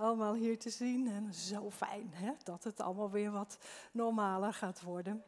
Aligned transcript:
allemaal 0.00 0.34
hier 0.34 0.58
te 0.58 0.70
zien. 0.70 1.08
En 1.08 1.34
zo 1.34 1.70
fijn 1.70 2.10
hè, 2.14 2.32
dat 2.44 2.64
het 2.64 2.80
allemaal 2.80 3.10
weer 3.10 3.30
wat 3.30 3.58
normaler 3.92 4.52
gaat 4.52 4.82
worden. 4.82 5.24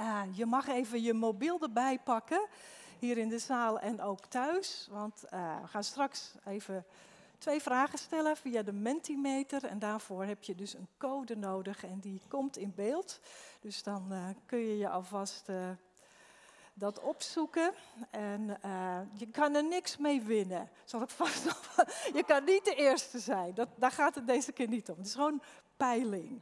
Uh, 0.00 0.22
je 0.32 0.46
mag 0.46 0.68
even 0.68 1.02
je 1.02 1.12
mobiel 1.12 1.60
erbij 1.60 1.98
pakken, 1.98 2.46
hier 2.98 3.18
in 3.18 3.28
de 3.28 3.38
zaal 3.38 3.80
en 3.80 4.00
ook 4.00 4.26
thuis. 4.26 4.88
Want 4.90 5.24
uh, 5.34 5.60
we 5.60 5.66
gaan 5.66 5.84
straks 5.84 6.34
even 6.44 6.84
twee 7.38 7.60
vragen 7.60 7.98
stellen 7.98 8.36
via 8.36 8.62
de 8.62 8.72
Mentimeter. 8.72 9.64
En 9.64 9.78
daarvoor 9.78 10.24
heb 10.24 10.42
je 10.42 10.54
dus 10.54 10.74
een 10.74 10.88
code 10.98 11.36
nodig 11.36 11.84
en 11.84 11.98
die 12.00 12.20
komt 12.28 12.56
in 12.56 12.72
beeld. 12.74 13.20
Dus 13.60 13.82
dan 13.82 14.12
uh, 14.12 14.28
kun 14.46 14.58
je 14.58 14.78
je 14.78 14.88
alvast 14.88 15.50
dat 16.78 17.00
opzoeken. 17.00 17.72
En 18.10 18.58
uh, 18.64 18.98
je 19.14 19.26
kan 19.26 19.54
er 19.54 19.64
niks 19.64 19.96
mee 19.96 20.22
winnen. 20.22 20.70
Zal 20.84 21.02
ik 21.02 21.10
vast 21.22 21.44
nog, 21.44 21.74
je 22.14 22.24
kan 22.26 22.44
niet 22.44 22.64
de 22.64 22.74
eerste 22.74 23.18
zijn. 23.18 23.54
Dat, 23.54 23.68
daar 23.76 23.90
gaat 23.90 24.14
het 24.14 24.26
deze 24.26 24.52
keer 24.52 24.68
niet 24.68 24.90
om. 24.90 24.96
Het 24.96 25.06
is 25.06 25.14
gewoon 25.14 25.42
peiling. 25.76 26.40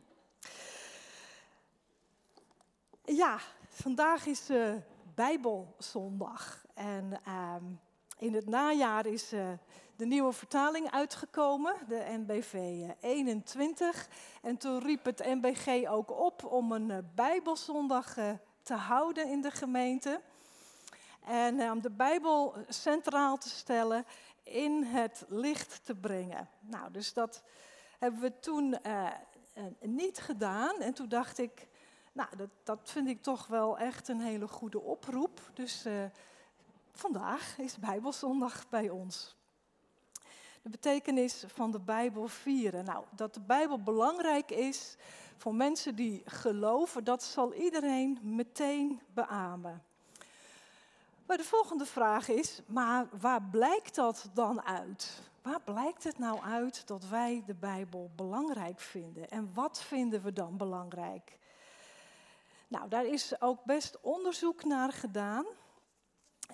Ja, 3.04 3.38
vandaag 3.68 4.26
is 4.26 4.50
uh, 4.50 4.74
Bijbelzondag. 5.14 6.64
En 6.74 7.20
uh, 7.28 7.54
in 8.18 8.34
het 8.34 8.46
najaar 8.46 9.06
is 9.06 9.32
uh, 9.32 9.48
de 9.96 10.06
nieuwe 10.06 10.32
vertaling 10.32 10.90
uitgekomen, 10.90 11.74
de 11.88 12.04
NBV 12.26 12.82
21. 13.00 14.08
En 14.42 14.56
toen 14.56 14.78
riep 14.78 15.04
het 15.04 15.18
NBG 15.18 15.88
ook 15.88 16.10
op 16.10 16.44
om 16.44 16.72
een 16.72 17.10
Bijbelzondag 17.14 18.16
te 18.66 18.74
houden 18.74 19.28
in 19.28 19.40
de 19.40 19.50
gemeente. 19.50 20.20
En 21.24 21.60
eh, 21.60 21.70
om 21.70 21.80
de 21.80 21.90
Bijbel 21.90 22.54
centraal 22.68 23.38
te 23.38 23.48
stellen, 23.48 24.06
in 24.42 24.82
het 24.82 25.24
licht 25.28 25.84
te 25.84 25.94
brengen. 25.94 26.48
Nou, 26.60 26.90
dus 26.92 27.12
dat 27.12 27.42
hebben 27.98 28.20
we 28.20 28.38
toen 28.40 28.78
uh, 28.86 29.10
niet 29.80 30.18
gedaan. 30.18 30.80
En 30.80 30.94
toen 30.94 31.08
dacht 31.08 31.38
ik, 31.38 31.68
nou, 32.12 32.36
dat, 32.36 32.48
dat 32.62 32.80
vind 32.82 33.08
ik 33.08 33.22
toch 33.22 33.46
wel 33.46 33.78
echt 33.78 34.08
een 34.08 34.20
hele 34.20 34.48
goede 34.48 34.80
oproep. 34.80 35.40
Dus 35.54 35.86
vandaag 36.92 37.58
is 37.58 37.78
Bijbelzondag 37.78 38.68
bij 38.68 38.88
ons. 38.88 39.36
De 40.62 40.70
betekenis 40.70 41.44
van 41.46 41.70
de 41.70 41.80
Bijbel 41.80 42.28
vieren. 42.28 42.84
Nou, 42.84 43.04
dat 43.10 43.34
de 43.34 43.40
Bijbel 43.40 43.82
belangrijk 43.82 44.50
is 44.50 44.96
voor 45.36 45.54
mensen 45.54 45.94
die 45.94 46.22
geloven, 46.24 47.04
dat 47.04 47.22
zal 47.22 47.54
iedereen 47.54 48.18
meteen 48.22 49.00
beamen. 49.14 49.82
Maar 51.26 51.36
de 51.36 51.44
volgende 51.44 51.86
vraag 51.86 52.28
is, 52.28 52.62
maar 52.66 53.06
waar 53.20 53.42
blijkt 53.42 53.94
dat 53.94 54.28
dan 54.32 54.62
uit? 54.62 55.22
Waar 55.42 55.60
blijkt 55.60 56.04
het 56.04 56.18
nou 56.18 56.40
uit 56.40 56.86
dat 56.86 57.08
wij 57.08 57.42
de 57.46 57.54
Bijbel 57.54 58.10
belangrijk 58.16 58.80
vinden? 58.80 59.28
En 59.30 59.50
wat 59.54 59.82
vinden 59.82 60.22
we 60.22 60.32
dan 60.32 60.56
belangrijk? 60.56 61.38
Nou, 62.68 62.88
daar 62.88 63.06
is 63.06 63.40
ook 63.40 63.64
best 63.64 64.00
onderzoek 64.00 64.64
naar 64.64 64.92
gedaan. 64.92 65.44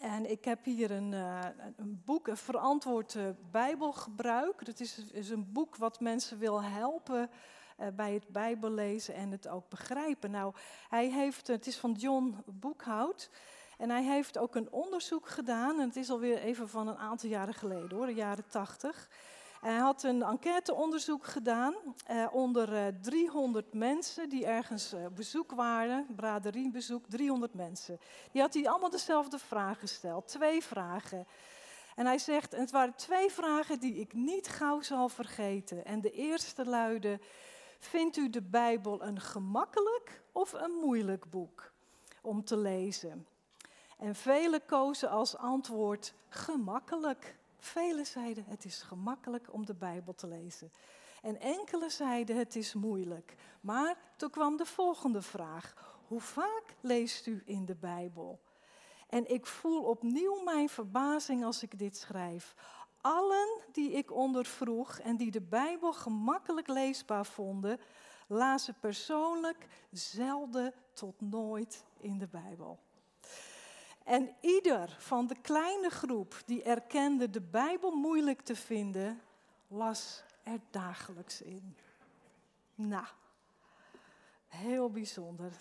En 0.00 0.30
ik 0.30 0.44
heb 0.44 0.64
hier 0.64 0.90
een, 0.90 1.12
uh, 1.12 1.40
een 1.76 2.02
boek, 2.04 2.28
een 2.28 2.36
verantwoord 2.36 3.16
Bijbelgebruik. 3.50 4.64
Dat 4.64 4.80
is, 4.80 5.30
een 5.30 5.52
boek 5.52 5.76
wat 5.76 6.00
mensen 6.00 6.38
wil 6.38 6.62
helpen 6.62 7.30
bij 7.94 8.12
het 8.12 8.28
Bijbellezen 8.28 9.14
en 9.14 9.30
het 9.30 9.48
ook 9.48 9.68
begrijpen. 9.68 10.30
Nou, 10.30 10.54
hij 10.88 11.10
heeft, 11.10 11.46
het 11.46 11.66
is 11.66 11.76
van 11.76 11.92
John 11.92 12.36
Boekhout. 12.46 13.30
En 13.78 13.90
hij 13.90 14.02
heeft 14.02 14.38
ook 14.38 14.54
een 14.54 14.72
onderzoek 14.72 15.28
gedaan. 15.28 15.80
En 15.80 15.86
het 15.86 15.96
is 15.96 16.10
alweer 16.10 16.38
even 16.38 16.68
van 16.68 16.88
een 16.88 16.98
aantal 16.98 17.28
jaren 17.28 17.54
geleden 17.54 17.96
hoor, 17.96 18.06
de 18.06 18.14
jaren 18.14 18.48
tachtig. 18.48 19.08
Hij 19.62 19.76
had 19.76 20.02
een 20.02 20.22
enquêteonderzoek 20.22 21.26
gedaan 21.26 21.74
eh, 22.06 22.26
onder 22.32 22.74
eh, 22.74 22.86
300 23.00 23.72
mensen 23.72 24.28
die 24.28 24.46
ergens 24.46 24.92
eh, 24.92 25.06
bezoek 25.14 25.52
waren, 25.52 26.06
braderienbezoek, 26.16 27.04
300 27.08 27.54
mensen. 27.54 28.00
Die 28.32 28.42
had 28.42 28.54
hij 28.54 28.68
allemaal 28.68 28.90
dezelfde 28.90 29.38
vraag 29.38 29.78
gesteld, 29.78 30.28
twee 30.28 30.62
vragen. 30.62 31.26
En 31.96 32.06
hij 32.06 32.18
zegt, 32.18 32.52
het 32.52 32.70
waren 32.70 32.94
twee 32.94 33.30
vragen 33.30 33.80
die 33.80 33.94
ik 33.94 34.12
niet 34.12 34.48
gauw 34.48 34.80
zal 34.80 35.08
vergeten. 35.08 35.84
En 35.84 36.00
de 36.00 36.10
eerste 36.10 36.64
luidde, 36.66 37.20
vindt 37.86 38.16
u 38.16 38.30
de 38.30 38.42
Bijbel 38.42 39.02
een 39.02 39.20
gemakkelijk 39.20 40.22
of 40.32 40.52
een 40.52 40.72
moeilijk 40.80 41.30
boek 41.30 41.72
om 42.20 42.44
te 42.44 42.56
lezen? 42.56 43.26
En 43.98 44.14
velen 44.14 44.66
kozen 44.66 45.10
als 45.10 45.36
antwoord 45.36 46.14
gemakkelijk. 46.28 47.36
Velen 47.58 48.06
zeiden 48.06 48.44
het 48.48 48.64
is 48.64 48.82
gemakkelijk 48.82 49.52
om 49.52 49.66
de 49.66 49.74
Bijbel 49.74 50.14
te 50.14 50.26
lezen. 50.26 50.72
En 51.22 51.40
enkele 51.40 51.90
zeiden 51.90 52.36
het 52.36 52.56
is 52.56 52.74
moeilijk. 52.74 53.34
Maar 53.60 53.96
toen 54.16 54.30
kwam 54.30 54.56
de 54.56 54.66
volgende 54.66 55.22
vraag. 55.22 55.96
Hoe 56.08 56.20
vaak 56.20 56.64
leest 56.80 57.26
u 57.26 57.42
in 57.44 57.64
de 57.64 57.74
Bijbel? 57.74 58.40
En 59.08 59.30
ik 59.30 59.46
voel 59.46 59.82
opnieuw 59.82 60.42
mijn 60.42 60.68
verbazing 60.68 61.44
als 61.44 61.62
ik 61.62 61.78
dit 61.78 61.96
schrijf. 61.96 62.54
Allen 63.02 63.60
die 63.72 63.90
ik 63.92 64.12
ondervroeg 64.12 64.98
en 64.98 65.16
die 65.16 65.30
de 65.30 65.40
Bijbel 65.40 65.92
gemakkelijk 65.92 66.68
leesbaar 66.68 67.26
vonden, 67.26 67.80
lazen 68.26 68.74
persoonlijk 68.80 69.66
zelden 69.90 70.74
tot 70.92 71.20
nooit 71.20 71.84
in 72.00 72.18
de 72.18 72.28
Bijbel. 72.28 72.78
En 74.04 74.34
ieder 74.40 74.96
van 74.98 75.26
de 75.26 75.36
kleine 75.40 75.90
groep 75.90 76.42
die 76.46 76.62
erkende 76.62 77.30
de 77.30 77.40
Bijbel 77.40 77.90
moeilijk 77.90 78.40
te 78.40 78.56
vinden, 78.56 79.20
las 79.68 80.22
er 80.42 80.60
dagelijks 80.70 81.42
in. 81.42 81.76
Nou, 82.74 83.06
heel 84.48 84.90
bijzonder. 84.90 85.52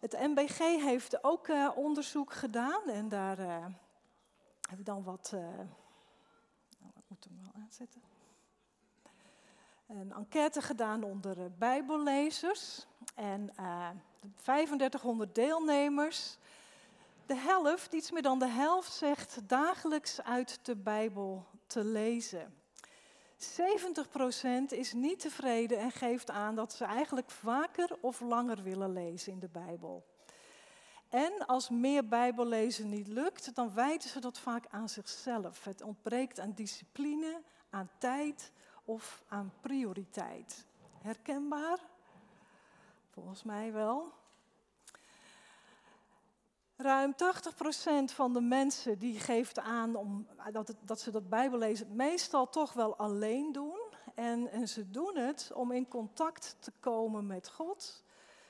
Het 0.00 0.12
MBG 0.12 0.58
heeft 0.58 1.24
ook 1.24 1.48
uh, 1.48 1.70
onderzoek 1.74 2.32
gedaan 2.32 2.88
en 2.88 3.08
daar 3.08 3.38
uh, 3.38 3.64
heb 4.68 4.78
ik 4.78 4.84
dan 4.84 5.02
wat. 5.02 5.30
Uh, 5.34 5.40
nou, 5.40 6.92
moet 7.06 7.24
hem 7.24 7.38
wel 7.42 7.62
aanzetten. 7.62 8.02
Een 9.86 10.12
enquête 10.12 10.62
gedaan 10.62 11.02
onder 11.02 11.50
Bijbellezers. 11.58 12.86
En 13.14 13.52
3500 14.36 15.34
deelnemers 15.34 16.38
de 17.26 17.36
helft, 17.36 17.92
iets 17.92 18.10
meer 18.10 18.22
dan 18.22 18.38
de 18.38 18.48
helft, 18.48 18.92
zegt 18.92 19.48
dagelijks 19.48 20.22
uit 20.22 20.58
de 20.62 20.76
Bijbel 20.76 21.46
te 21.66 21.84
lezen. 21.84 22.54
70% 23.38 23.38
is 24.68 24.92
niet 24.92 25.20
tevreden 25.20 25.78
en 25.78 25.90
geeft 25.90 26.30
aan 26.30 26.54
dat 26.54 26.72
ze 26.72 26.84
eigenlijk 26.84 27.30
vaker 27.30 27.96
of 28.00 28.20
langer 28.20 28.62
willen 28.62 28.92
lezen 28.92 29.32
in 29.32 29.38
de 29.38 29.48
Bijbel. 29.48 30.04
En 31.08 31.46
als 31.46 31.68
meer 31.68 32.08
Bijbellezen 32.08 32.88
niet 32.88 33.06
lukt, 33.06 33.54
dan 33.54 33.74
wijten 33.74 34.10
ze 34.10 34.20
dat 34.20 34.38
vaak 34.38 34.66
aan 34.70 34.88
zichzelf. 34.88 35.64
Het 35.64 35.82
ontbreekt 35.82 36.40
aan 36.40 36.52
discipline, 36.52 37.42
aan 37.70 37.90
tijd 37.98 38.52
of 38.84 39.22
aan 39.28 39.52
prioriteit. 39.60 40.66
Herkenbaar? 41.02 41.78
Volgens 43.10 43.42
mij 43.42 43.72
wel. 43.72 44.12
Ruim 46.76 47.14
80% 47.14 47.16
van 48.04 48.32
de 48.32 48.40
mensen 48.40 48.98
die 48.98 49.20
geeft 49.20 49.58
aan 49.58 49.96
om, 49.96 50.26
dat, 50.52 50.74
dat 50.80 51.00
ze 51.00 51.10
dat 51.10 51.28
Bijbellezen 51.28 51.96
meestal 51.96 52.48
toch 52.48 52.72
wel 52.72 52.96
alleen 52.96 53.52
doen. 53.52 53.78
En, 54.14 54.50
en 54.50 54.68
ze 54.68 54.90
doen 54.90 55.16
het 55.16 55.50
om 55.54 55.72
in 55.72 55.88
contact 55.88 56.56
te 56.58 56.72
komen 56.80 57.26
met 57.26 57.48
God. 57.48 58.02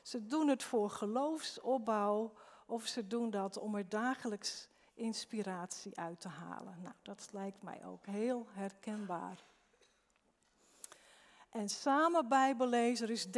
Ze 0.02 0.26
doen 0.26 0.48
het 0.48 0.62
voor 0.62 0.90
geloofsopbouw 0.90 2.32
of 2.69 2.87
ze 2.87 3.06
doen 3.06 3.31
dat 3.31 3.59
om 3.59 3.75
er 3.75 3.89
dagelijks 3.89 4.69
inspiratie 4.95 5.99
uit 5.99 6.21
te 6.21 6.29
halen. 6.29 6.77
Nou, 6.83 6.95
dat 7.03 7.29
lijkt 7.33 7.62
mij 7.62 7.84
ook 7.84 8.06
heel 8.06 8.47
herkenbaar. 8.51 9.45
En 11.50 11.69
samen 11.69 12.29
Bijbellezen 12.29 13.09
is 13.09 13.26
30% 13.26 13.31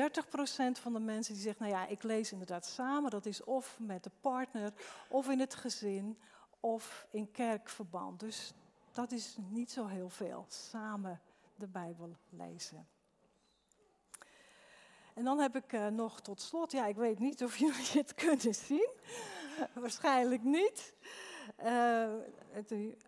van 0.72 0.92
de 0.92 1.00
mensen 1.00 1.34
die 1.34 1.42
zegt, 1.42 1.58
nou 1.58 1.72
ja, 1.72 1.86
ik 1.86 2.02
lees 2.02 2.32
inderdaad 2.32 2.66
samen. 2.66 3.10
Dat 3.10 3.26
is 3.26 3.44
of 3.44 3.76
met 3.78 4.04
de 4.04 4.10
partner, 4.20 4.72
of 5.08 5.28
in 5.28 5.40
het 5.40 5.54
gezin, 5.54 6.18
of 6.60 7.06
in 7.10 7.30
kerkverband. 7.30 8.20
Dus 8.20 8.52
dat 8.92 9.12
is 9.12 9.36
niet 9.38 9.70
zo 9.70 9.86
heel 9.86 10.08
veel, 10.08 10.44
samen 10.48 11.20
de 11.54 11.66
Bijbel 11.66 12.16
lezen. 12.28 12.88
En 15.20 15.26
dan 15.26 15.38
heb 15.38 15.56
ik 15.56 15.72
uh, 15.72 15.86
nog 15.86 16.20
tot 16.20 16.40
slot, 16.40 16.72
ja, 16.72 16.86
ik 16.86 16.96
weet 16.96 17.18
niet 17.18 17.44
of 17.44 17.56
jullie 17.66 17.90
het 17.92 18.14
kunnen 18.14 18.54
zien. 18.54 18.90
Waarschijnlijk 19.74 20.42
niet. 20.42 20.94
Uh, 21.64 22.08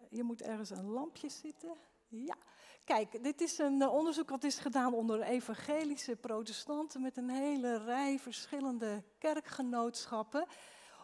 hier 0.09 0.25
moet 0.25 0.43
ergens 0.43 0.71
een 0.71 0.91
lampje 0.91 1.29
zitten. 1.29 1.77
Ja, 2.09 2.37
Kijk, 2.85 3.23
dit 3.23 3.41
is 3.41 3.59
een 3.59 3.83
eh, 3.83 3.93
onderzoek 3.93 4.31
wat 4.31 4.45
is 4.45 4.59
gedaan 4.59 4.95
onder 4.95 5.23
evangelische 5.23 6.17
protestanten 6.17 7.03
met 7.03 7.17
een 7.17 7.31
hele 7.31 7.85
rij 7.85 8.19
verschillende 8.19 9.03
kerkgenootschappen. 9.19 10.47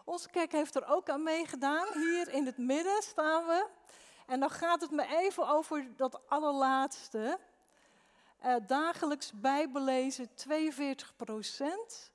Onze 0.05 0.29
kerk 0.29 0.51
heeft 0.51 0.75
er 0.75 0.87
ook 0.87 1.09
aan 1.09 1.23
meegedaan. 1.23 1.87
Hier 1.93 2.33
in 2.33 2.45
het 2.45 2.57
midden 2.57 3.01
staan 3.01 3.45
we. 3.45 3.67
En 4.25 4.39
dan 4.39 4.49
gaat 4.49 4.81
het 4.81 4.91
me 4.91 5.17
even 5.19 5.47
over 5.47 5.95
dat 5.95 6.27
allerlaatste. 6.27 7.39
Uh, 8.45 8.55
dagelijks 8.67 9.31
bijbelezen 9.31 10.33
42 10.33 11.15
procent. 11.15 12.11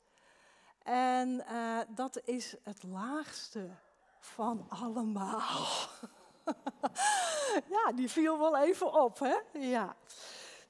En 0.82 1.44
uh, 1.50 1.79
dat 1.88 2.21
is 2.25 2.55
het 2.62 2.82
laagste 2.82 3.69
van 4.21 4.67
allemaal. 4.69 5.43
ja, 7.75 7.93
die 7.94 8.11
viel 8.11 8.38
wel 8.38 8.56
even 8.56 9.03
op, 9.03 9.19
hè? 9.19 9.35
Ja. 9.59 9.97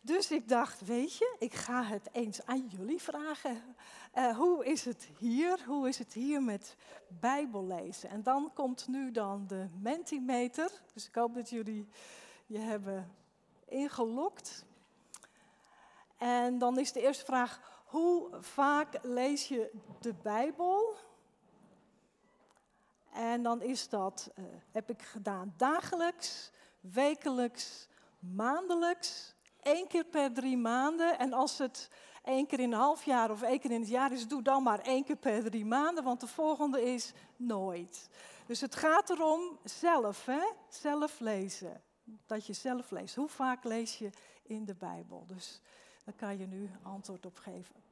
Dus 0.01 0.31
ik 0.31 0.49
dacht, 0.49 0.85
weet 0.85 1.17
je, 1.17 1.37
ik 1.39 1.55
ga 1.55 1.83
het 1.83 2.09
eens 2.13 2.47
aan 2.47 2.67
jullie 2.67 3.03
vragen. 3.03 3.77
Uh, 4.15 4.37
hoe 4.37 4.65
is 4.65 4.85
het 4.85 5.09
hier? 5.19 5.61
Hoe 5.67 5.89
is 5.89 5.99
het 5.99 6.13
hier 6.13 6.43
met 6.43 6.77
Bijbellezen? 7.09 8.11
En 8.11 8.23
dan 8.23 8.51
komt 8.55 8.89
nu 8.89 9.11
dan 9.11 9.47
de 9.47 9.69
Mentimeter. 9.81 10.71
Dus 10.93 11.07
ik 11.07 11.15
hoop 11.15 11.35
dat 11.35 11.51
jullie 11.51 11.89
je 12.47 12.59
hebben 12.59 13.15
ingelokt. 13.65 14.65
En 16.17 16.59
dan 16.59 16.79
is 16.79 16.93
de 16.93 17.01
eerste 17.01 17.25
vraag: 17.25 17.83
hoe 17.87 18.29
vaak 18.41 18.99
lees 19.03 19.49
je 19.49 19.71
de 20.01 20.15
Bijbel? 20.23 20.97
En 23.13 23.43
dan 23.43 23.63
is 23.63 23.89
dat, 23.89 24.31
uh, 24.35 24.45
heb 24.73 24.91
ik 24.91 25.03
gedaan 25.03 25.55
dagelijks, 25.57 26.51
wekelijks, 26.81 27.89
maandelijks, 28.19 29.35
één 29.63 29.87
keer 29.87 30.05
per 30.05 30.33
drie 30.33 30.57
maanden. 30.57 31.19
En 31.19 31.33
als 31.33 31.59
het 31.59 31.91
één 32.23 32.47
keer 32.47 32.61
in 32.61 32.73
een 32.73 32.79
half 32.79 33.05
jaar 33.05 33.31
of 33.31 33.43
één 33.43 33.61
keer 33.61 33.71
in 33.71 33.81
het 33.81 33.89
jaar 33.89 34.13
is, 34.13 34.29
doe 34.29 34.43
dan 34.43 34.63
maar 34.63 34.81
één 34.81 35.05
keer 35.05 35.17
per 35.17 35.43
drie 35.43 35.65
maanden, 35.65 36.05
want 36.05 36.21
de 36.21 36.27
volgende 36.27 36.83
is 36.83 37.13
nooit. 37.37 38.09
Dus 38.47 38.61
het 38.61 38.75
gaat 38.75 39.11
erom 39.11 39.59
zelf, 39.65 40.25
hè? 40.25 40.43
zelf 40.69 41.21
lezen. 41.21 41.83
Dat 42.27 42.47
je 42.47 42.53
zelf 42.53 42.91
leest. 42.91 43.15
Hoe 43.15 43.29
vaak 43.29 43.65
lees 43.65 43.99
je 43.99 44.11
in 44.43 44.65
de 44.65 44.75
Bijbel? 44.75 45.25
Dus 45.27 45.61
daar 46.05 46.15
kan 46.15 46.39
je 46.39 46.47
nu 46.47 46.71
antwoord 46.83 47.27
op 47.27 47.37
geven. 47.37 47.83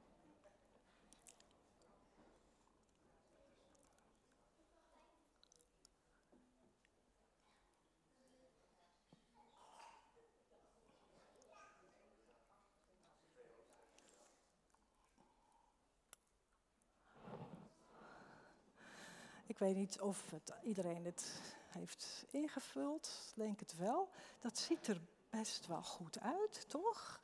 Ik 19.47 19.59
weet 19.59 19.77
niet 19.77 20.01
of 20.01 20.31
het, 20.31 20.53
iedereen 20.63 21.05
het 21.05 21.43
heeft 21.69 22.25
ingevuld. 22.31 23.33
Denk 23.35 23.61
het 23.61 23.77
wel. 23.77 24.09
Dat 24.39 24.59
ziet 24.59 24.87
er 24.87 25.01
best 25.31 25.67
wel 25.67 25.83
goed 25.83 26.21
uit, 26.21 26.69
toch? 26.69 27.21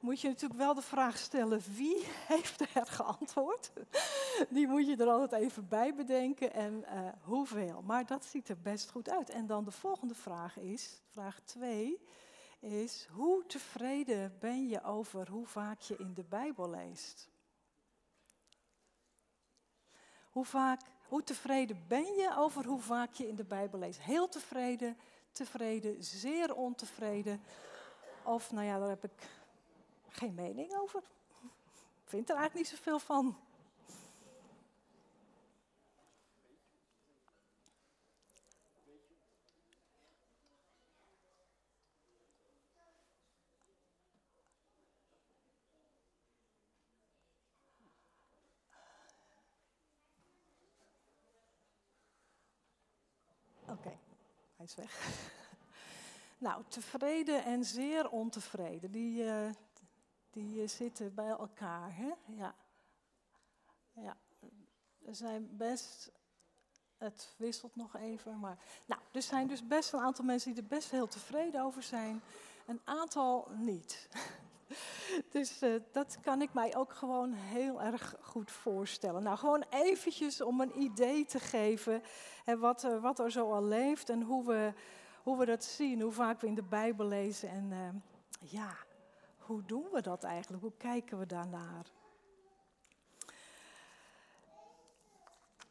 Moet 0.00 0.20
je 0.20 0.28
natuurlijk 0.28 0.60
wel 0.60 0.74
de 0.74 0.82
vraag 0.82 1.18
stellen: 1.18 1.62
wie 1.76 2.06
heeft 2.34 2.60
er 2.60 2.86
geantwoord? 2.86 3.72
Die 4.48 4.66
moet 4.66 4.86
je 4.86 4.96
er 4.96 5.08
altijd 5.08 5.42
even 5.42 5.68
bij 5.68 5.94
bedenken 5.94 6.52
en 6.52 6.84
uh, 6.88 7.08
hoeveel. 7.22 7.82
Maar 7.82 8.06
dat 8.06 8.24
ziet 8.24 8.48
er 8.48 8.60
best 8.60 8.90
goed 8.90 9.10
uit. 9.10 9.30
En 9.30 9.46
dan 9.46 9.64
de 9.64 9.70
volgende 9.70 10.14
vraag 10.14 10.56
is: 10.56 11.02
vraag 11.06 11.40
2 11.40 12.00
is: 12.60 13.08
hoe 13.10 13.46
tevreden 13.46 14.36
ben 14.40 14.68
je 14.68 14.82
over 14.82 15.28
hoe 15.28 15.46
vaak 15.46 15.80
je 15.80 15.96
in 15.96 16.14
de 16.14 16.24
Bijbel 16.24 16.70
leest? 16.70 17.28
Hoe 20.30 20.44
vaak 20.44 20.80
hoe 21.08 21.22
tevreden 21.22 21.84
ben 21.88 22.14
je 22.14 22.34
over 22.36 22.66
hoe 22.66 22.80
vaak 22.80 23.12
je 23.12 23.28
in 23.28 23.36
de 23.36 23.44
Bijbel 23.44 23.78
leest? 23.78 24.00
Heel 24.00 24.28
tevreden, 24.28 24.96
tevreden, 25.32 26.04
zeer 26.04 26.54
ontevreden. 26.54 27.42
Of, 28.24 28.52
nou 28.52 28.66
ja, 28.66 28.78
daar 28.78 28.88
heb 28.88 29.04
ik 29.04 29.28
geen 30.10 30.34
mening 30.34 30.74
over. 30.76 31.02
Vind 32.04 32.30
er 32.30 32.36
eigenlijk 32.36 32.54
niet 32.54 32.78
zoveel 32.78 32.98
van. 32.98 33.36
Hij 54.60 54.68
is 54.68 54.74
weg. 54.74 55.20
nou, 56.46 56.62
tevreden 56.68 57.44
en 57.44 57.64
zeer 57.64 58.10
ontevreden, 58.10 58.90
die, 58.90 59.22
uh, 59.22 59.50
die 60.30 60.62
uh, 60.62 60.68
zitten 60.68 61.14
bij 61.14 61.28
elkaar. 61.28 61.96
Hè? 61.96 62.12
Ja. 62.26 62.54
ja, 63.92 64.16
er 65.06 65.14
zijn 65.14 65.56
best, 65.56 66.12
het 66.96 67.34
wisselt 67.36 67.76
nog 67.76 67.96
even, 67.96 68.38
maar. 68.38 68.58
Nou, 68.86 69.00
er 69.12 69.22
zijn 69.22 69.46
dus 69.46 69.66
best 69.66 69.92
een 69.92 70.00
aantal 70.00 70.24
mensen 70.24 70.52
die 70.52 70.62
er 70.62 70.68
best 70.68 70.90
heel 70.90 71.08
tevreden 71.08 71.62
over 71.62 71.82
zijn, 71.82 72.22
een 72.66 72.80
aantal 72.84 73.48
niet. 73.50 74.08
Dus 75.30 75.62
uh, 75.62 75.80
dat 75.92 76.18
kan 76.22 76.42
ik 76.42 76.52
mij 76.52 76.76
ook 76.76 76.92
gewoon 76.92 77.32
heel 77.32 77.82
erg 77.82 78.14
goed 78.20 78.50
voorstellen. 78.50 79.22
Nou, 79.22 79.38
gewoon 79.38 79.64
eventjes 79.70 80.40
om 80.40 80.60
een 80.60 80.80
idee 80.80 81.24
te 81.24 81.40
geven 81.40 82.02
hè, 82.44 82.58
wat, 82.58 82.82
er, 82.82 83.00
wat 83.00 83.18
er 83.18 83.30
zo 83.30 83.52
al 83.52 83.64
leeft 83.64 84.08
en 84.08 84.22
hoe 84.22 84.46
we, 84.46 84.72
hoe 85.22 85.38
we 85.38 85.44
dat 85.44 85.64
zien, 85.64 86.00
hoe 86.00 86.12
vaak 86.12 86.40
we 86.40 86.46
in 86.46 86.54
de 86.54 86.62
Bijbel 86.62 87.06
lezen. 87.06 87.48
En 87.48 88.02
ja, 88.40 88.76
hoe 89.50 89.64
doen 89.66 89.86
we 89.92 90.00
dat 90.00 90.24
eigenlijk? 90.24 90.62
Hoe 90.62 90.76
kijken 90.76 91.18
we 91.18 91.26
daarnaar? 91.26 91.86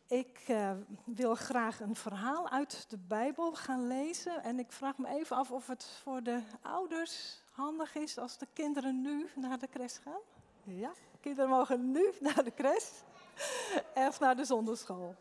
Ik 0.07 0.43
uh, 0.47 0.71
wil 1.05 1.35
graag 1.35 1.79
een 1.79 1.95
verhaal 1.95 2.49
uit 2.49 2.85
de 2.89 2.97
Bijbel 2.97 3.53
gaan 3.53 3.87
lezen. 3.87 4.43
En 4.43 4.59
ik 4.59 4.71
vraag 4.71 4.97
me 4.97 5.07
even 5.07 5.35
af 5.35 5.51
of 5.51 5.67
het 5.67 5.85
voor 6.03 6.23
de 6.23 6.41
ouders 6.61 7.43
handig 7.51 7.95
is 7.95 8.17
als 8.17 8.37
de 8.37 8.47
kinderen 8.53 9.01
nu 9.01 9.29
naar 9.35 9.59
de 9.59 9.69
crash 9.69 9.97
gaan? 9.99 10.21
Ja, 10.63 10.91
kinderen 11.19 11.49
mogen 11.49 11.91
nu 11.91 12.11
naar 12.19 12.43
de 12.43 12.53
crash 12.53 12.91
of 14.07 14.19
naar 14.19 14.35
de 14.35 14.45
zonderschool. 14.45 15.15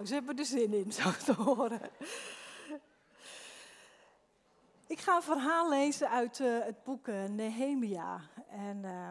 Nou, 0.00 0.12
ze 0.12 0.18
hebben 0.18 0.38
er 0.38 0.44
zin 0.44 0.72
in, 0.72 0.92
zo 1.02 1.10
te 1.10 1.32
horen. 1.32 1.80
Ik 4.86 5.00
ga 5.00 5.16
een 5.16 5.22
verhaal 5.22 5.68
lezen 5.68 6.10
uit 6.10 6.38
uh, 6.38 6.64
het 6.64 6.82
boek 6.84 7.06
uh, 7.06 7.24
Nehemia. 7.24 8.20
En 8.48 8.82
uh, 8.84 9.10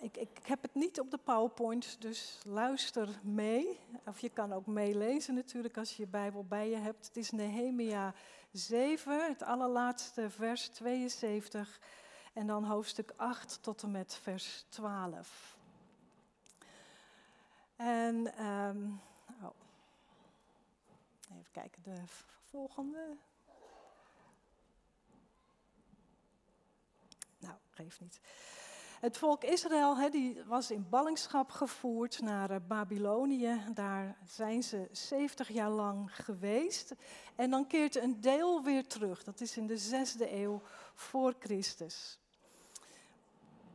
ik, 0.00 0.16
ik, 0.16 0.38
heb 0.42 0.62
het 0.62 0.74
niet 0.74 1.00
op 1.00 1.10
de 1.10 1.18
PowerPoint, 1.18 2.00
dus 2.00 2.40
luister 2.44 3.08
mee. 3.22 3.80
Of 4.06 4.20
je 4.20 4.28
kan 4.28 4.52
ook 4.52 4.66
meelezen 4.66 5.34
natuurlijk 5.34 5.76
als 5.76 5.96
je 5.96 6.02
je 6.02 6.08
Bijbel 6.08 6.44
bij 6.44 6.68
je 6.68 6.76
hebt. 6.76 7.06
Het 7.06 7.16
is 7.16 7.30
Nehemia 7.30 8.14
7, 8.52 9.28
het 9.28 9.42
allerlaatste 9.42 10.30
vers 10.30 10.68
72. 10.68 11.80
En 12.32 12.46
dan 12.46 12.64
hoofdstuk 12.64 13.12
8 13.16 13.58
tot 13.62 13.82
en 13.82 13.90
met 13.90 14.18
vers 14.22 14.64
12. 14.68 15.56
En 17.76 18.44
um, 18.46 19.00
Even 21.30 21.50
kijken, 21.50 21.82
de 21.82 22.02
volgende. 22.44 23.16
Nou, 27.38 27.54
geeft 27.70 28.00
niet. 28.00 28.20
Het 29.00 29.18
volk 29.18 29.44
Israël 29.44 30.10
die 30.10 30.44
was 30.44 30.70
in 30.70 30.88
ballingschap 30.88 31.50
gevoerd 31.50 32.20
naar 32.20 32.50
uh, 32.50 32.56
Babylonië. 32.68 33.64
Daar 33.74 34.16
zijn 34.24 34.62
ze 34.62 34.88
70 34.92 35.48
jaar 35.48 35.70
lang 35.70 36.16
geweest. 36.16 36.94
En 37.36 37.50
dan 37.50 37.66
keert 37.66 37.96
een 37.96 38.20
deel 38.20 38.62
weer 38.62 38.86
terug. 38.86 39.24
Dat 39.24 39.40
is 39.40 39.56
in 39.56 39.66
de 39.66 39.78
zesde 39.78 40.34
eeuw 40.34 40.62
voor 40.94 41.34
Christus. 41.38 42.18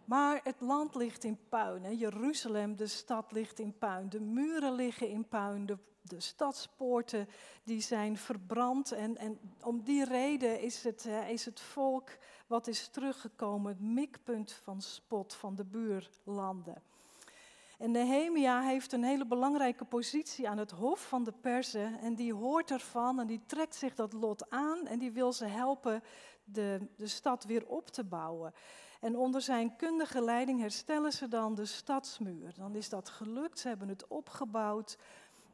Maar 0.05 0.39
het 0.43 0.62
land 0.62 0.95
ligt 0.95 1.24
in 1.24 1.39
puin. 1.50 1.83
Hè. 1.83 1.89
Jeruzalem, 1.89 2.75
de 2.75 2.88
stad, 2.88 3.31
ligt 3.31 3.59
in 3.59 3.77
puin. 3.77 4.09
De 4.09 4.19
muren 4.19 4.74
liggen 4.74 5.09
in 5.09 5.27
puin. 5.27 5.65
De, 5.65 5.77
de 6.01 6.19
stadspoorten 6.19 7.27
die 7.63 7.81
zijn 7.81 8.17
verbrand. 8.17 8.91
En, 8.91 9.17
en 9.17 9.39
om 9.63 9.83
die 9.83 10.05
reden 10.05 10.62
is 10.62 10.83
het, 10.83 11.05
is 11.29 11.45
het 11.45 11.59
volk 11.59 12.09
wat 12.47 12.67
is 12.67 12.88
teruggekomen 12.88 13.71
het 13.71 13.81
mikpunt 13.81 14.51
van 14.51 14.81
spot 14.81 15.33
van 15.33 15.55
de 15.55 15.63
buurlanden. 15.63 16.81
En 17.77 17.91
Nehemia 17.91 18.62
heeft 18.62 18.91
een 18.91 19.03
hele 19.03 19.25
belangrijke 19.25 19.85
positie 19.85 20.50
aan 20.50 20.57
het 20.57 20.71
hof 20.71 21.07
van 21.07 21.24
de 21.24 21.31
Perzen. 21.31 22.00
En 22.00 22.15
die 22.15 22.33
hoort 22.33 22.71
ervan 22.71 23.19
en 23.19 23.27
die 23.27 23.41
trekt 23.45 23.75
zich 23.75 23.95
dat 23.95 24.13
lot 24.13 24.50
aan 24.50 24.88
en 24.88 25.00
die 25.00 25.12
wil 25.12 25.33
ze 25.33 25.45
helpen 25.45 26.03
de, 26.43 26.88
de 26.95 27.07
stad 27.07 27.43
weer 27.43 27.65
op 27.67 27.88
te 27.88 28.03
bouwen. 28.03 28.53
En 29.05 29.17
onder 29.17 29.41
zijn 29.41 29.75
kundige 29.75 30.21
leiding 30.21 30.59
herstellen 30.59 31.12
ze 31.12 31.27
dan 31.27 31.55
de 31.55 31.65
stadsmuur. 31.65 32.53
Dan 32.57 32.75
is 32.75 32.89
dat 32.89 33.09
gelukt, 33.09 33.59
ze 33.59 33.67
hebben 33.67 33.88
het 33.88 34.07
opgebouwd. 34.07 34.97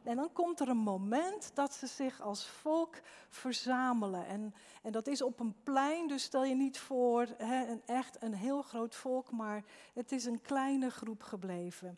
En 0.04 0.16
dan 0.16 0.32
komt 0.34 0.60
er 0.60 0.68
een 0.68 0.78
moment 0.78 1.52
dat 1.54 1.74
ze 1.74 1.88
zich 1.88 2.22
als 2.22 2.48
volk 2.48 2.96
verzamelen. 3.30 4.26
En, 4.26 4.54
en 4.82 4.92
dat 4.92 5.08
is 5.08 5.22
op 5.22 5.40
een 5.40 5.56
plein, 5.64 6.08
dus 6.08 6.24
stel 6.24 6.46
je 6.46 6.56
niet 6.56 6.80
voor 6.80 7.28
hè, 7.38 7.68
een 7.68 7.82
echt 7.86 8.22
een 8.24 8.34
heel 8.34 8.62
groot 8.62 8.96
volk, 8.96 9.32
maar 9.32 9.64
het 9.94 10.12
is 10.12 10.26
een 10.26 10.42
kleine 10.42 10.90
groep 10.90 11.24
gebleven. 11.24 11.98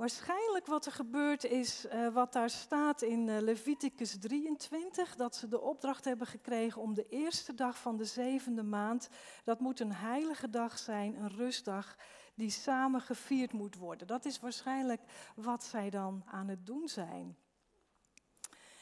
Waarschijnlijk 0.00 0.66
wat 0.66 0.86
er 0.86 0.92
gebeurt 0.92 1.44
is 1.44 1.86
uh, 1.86 2.08
wat 2.08 2.32
daar 2.32 2.50
staat 2.50 3.02
in 3.02 3.26
uh, 3.26 3.40
Leviticus 3.40 4.18
23, 4.18 5.16
dat 5.16 5.36
ze 5.36 5.48
de 5.48 5.60
opdracht 5.60 6.04
hebben 6.04 6.26
gekregen 6.26 6.82
om 6.82 6.94
de 6.94 7.08
eerste 7.08 7.54
dag 7.54 7.78
van 7.78 7.96
de 7.96 8.04
zevende 8.04 8.62
maand, 8.62 9.08
dat 9.44 9.60
moet 9.60 9.80
een 9.80 9.92
heilige 9.92 10.50
dag 10.50 10.78
zijn, 10.78 11.14
een 11.14 11.28
rustdag, 11.28 11.96
die 12.34 12.50
samen 12.50 13.00
gevierd 13.00 13.52
moet 13.52 13.76
worden. 13.76 14.06
Dat 14.06 14.24
is 14.24 14.40
waarschijnlijk 14.40 15.02
wat 15.36 15.64
zij 15.64 15.90
dan 15.90 16.22
aan 16.26 16.48
het 16.48 16.66
doen 16.66 16.88
zijn. 16.88 17.36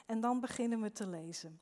En 0.06 0.20
dan 0.20 0.40
beginnen 0.40 0.80
we 0.80 0.92
te 0.92 1.06
lezen. 1.06 1.60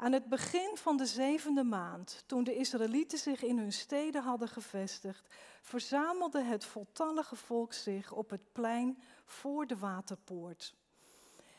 Aan 0.00 0.12
het 0.12 0.28
begin 0.28 0.70
van 0.76 0.96
de 0.96 1.06
zevende 1.06 1.64
maand, 1.64 2.24
toen 2.26 2.44
de 2.44 2.56
Israëlieten 2.56 3.18
zich 3.18 3.42
in 3.42 3.58
hun 3.58 3.72
steden 3.72 4.22
hadden 4.22 4.48
gevestigd, 4.48 5.34
verzamelde 5.62 6.42
het 6.42 6.64
voltallige 6.64 7.36
volk 7.36 7.72
zich 7.72 8.12
op 8.12 8.30
het 8.30 8.52
plein 8.52 9.02
voor 9.24 9.66
de 9.66 9.78
waterpoort. 9.78 10.74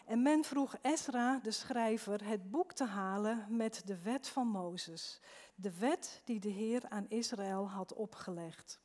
En 0.05 0.21
men 0.21 0.43
vroeg 0.43 0.75
Ezra, 0.81 1.39
de 1.43 1.51
schrijver, 1.51 2.25
het 2.25 2.51
boek 2.51 2.73
te 2.73 2.85
halen 2.85 3.45
met 3.49 3.81
de 3.85 4.01
wet 4.01 4.27
van 4.27 4.47
Mozes, 4.47 5.19
de 5.55 5.77
wet 5.77 6.21
die 6.25 6.39
de 6.39 6.49
Heer 6.49 6.81
aan 6.89 7.09
Israël 7.09 7.69
had 7.69 7.93
opgelegd. 7.93 8.79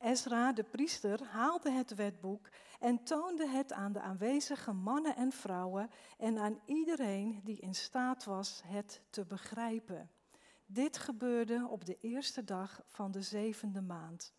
Ezra, 0.00 0.52
de 0.52 0.64
priester, 0.64 1.22
haalde 1.24 1.70
het 1.70 1.94
wetboek 1.94 2.48
en 2.80 3.04
toonde 3.04 3.48
het 3.48 3.72
aan 3.72 3.92
de 3.92 4.00
aanwezige 4.00 4.72
mannen 4.72 5.16
en 5.16 5.32
vrouwen 5.32 5.90
en 6.18 6.38
aan 6.38 6.60
iedereen 6.64 7.40
die 7.44 7.60
in 7.60 7.74
staat 7.74 8.24
was 8.24 8.62
het 8.64 9.02
te 9.10 9.24
begrijpen. 9.24 10.10
Dit 10.66 10.98
gebeurde 10.98 11.66
op 11.68 11.84
de 11.84 11.98
eerste 12.00 12.44
dag 12.44 12.82
van 12.86 13.10
de 13.10 13.22
zevende 13.22 13.80
maand. 13.80 14.34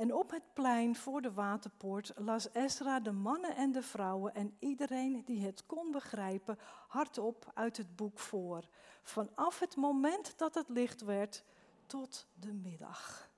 En 0.00 0.14
op 0.14 0.30
het 0.30 0.52
plein 0.52 0.96
voor 0.96 1.20
de 1.20 1.32
waterpoort 1.32 2.12
las 2.16 2.48
Ezra 2.52 3.00
de 3.00 3.12
mannen 3.12 3.56
en 3.56 3.72
de 3.72 3.82
vrouwen 3.82 4.34
en 4.34 4.56
iedereen 4.58 5.24
die 5.24 5.44
het 5.44 5.66
kon 5.66 5.90
begrijpen 5.90 6.58
hardop 6.88 7.50
uit 7.54 7.76
het 7.76 7.96
boek 7.96 8.18
voor. 8.18 8.68
Vanaf 9.02 9.58
het 9.58 9.76
moment 9.76 10.38
dat 10.38 10.54
het 10.54 10.68
licht 10.68 11.00
werd 11.00 11.44
tot 11.86 12.26
de 12.34 12.52
middag. 12.52 13.30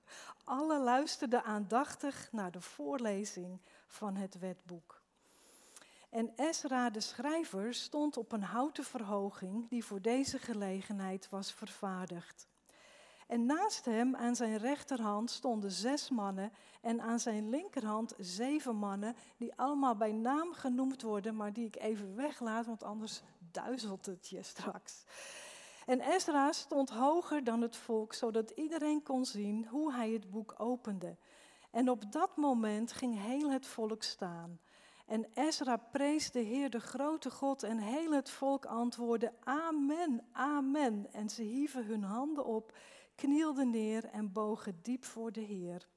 Alle 0.44 0.78
luisterden 0.78 1.44
aandachtig 1.44 2.28
naar 2.32 2.50
de 2.50 2.60
voorlezing 2.60 3.60
van 3.92 4.16
het 4.16 4.38
wetboek. 4.38 5.02
En 6.10 6.32
Ezra 6.36 6.90
de 6.90 7.00
schrijver 7.00 7.74
stond 7.74 8.16
op 8.16 8.32
een 8.32 8.42
houten 8.42 8.84
verhoging 8.84 9.68
die 9.68 9.84
voor 9.84 10.00
deze 10.00 10.38
gelegenheid 10.38 11.28
was 11.28 11.52
vervaardigd. 11.52 12.48
En 13.26 13.46
naast 13.46 13.84
hem 13.84 14.16
aan 14.16 14.36
zijn 14.36 14.56
rechterhand 14.56 15.30
stonden 15.30 15.70
zes 15.70 16.10
mannen 16.10 16.52
en 16.80 17.00
aan 17.00 17.20
zijn 17.20 17.48
linkerhand 17.48 18.14
zeven 18.18 18.76
mannen, 18.76 19.16
die 19.36 19.54
allemaal 19.56 19.96
bij 19.96 20.12
naam 20.12 20.52
genoemd 20.52 21.02
worden, 21.02 21.36
maar 21.36 21.52
die 21.52 21.66
ik 21.66 21.76
even 21.76 22.16
weglaat, 22.16 22.66
want 22.66 22.82
anders 22.82 23.22
duizelt 23.38 24.06
het 24.06 24.28
je 24.28 24.42
straks. 24.42 25.04
En 25.86 26.00
Ezra 26.00 26.52
stond 26.52 26.90
hoger 26.90 27.44
dan 27.44 27.60
het 27.60 27.76
volk, 27.76 28.14
zodat 28.14 28.50
iedereen 28.50 29.02
kon 29.02 29.24
zien 29.24 29.66
hoe 29.66 29.92
hij 29.92 30.10
het 30.10 30.30
boek 30.30 30.54
opende. 30.58 31.16
En 31.72 31.90
op 31.90 32.12
dat 32.12 32.36
moment 32.36 32.92
ging 32.92 33.18
heel 33.18 33.50
het 33.50 33.66
volk 33.66 34.02
staan. 34.02 34.60
En 35.06 35.26
Ezra 35.34 35.76
prees 35.76 36.30
de 36.30 36.38
Heer, 36.40 36.70
de 36.70 36.80
grote 36.80 37.30
God, 37.30 37.62
en 37.62 37.78
heel 37.78 38.12
het 38.12 38.30
volk 38.30 38.66
antwoordde: 38.66 39.32
Amen, 39.44 40.24
Amen. 40.32 41.06
En 41.12 41.28
ze 41.28 41.42
hieven 41.42 41.84
hun 41.84 42.02
handen 42.02 42.44
op, 42.44 42.76
knielden 43.14 43.70
neer 43.70 44.04
en 44.04 44.32
bogen 44.32 44.78
diep 44.82 45.04
voor 45.04 45.32
de 45.32 45.40
Heer. 45.40 45.88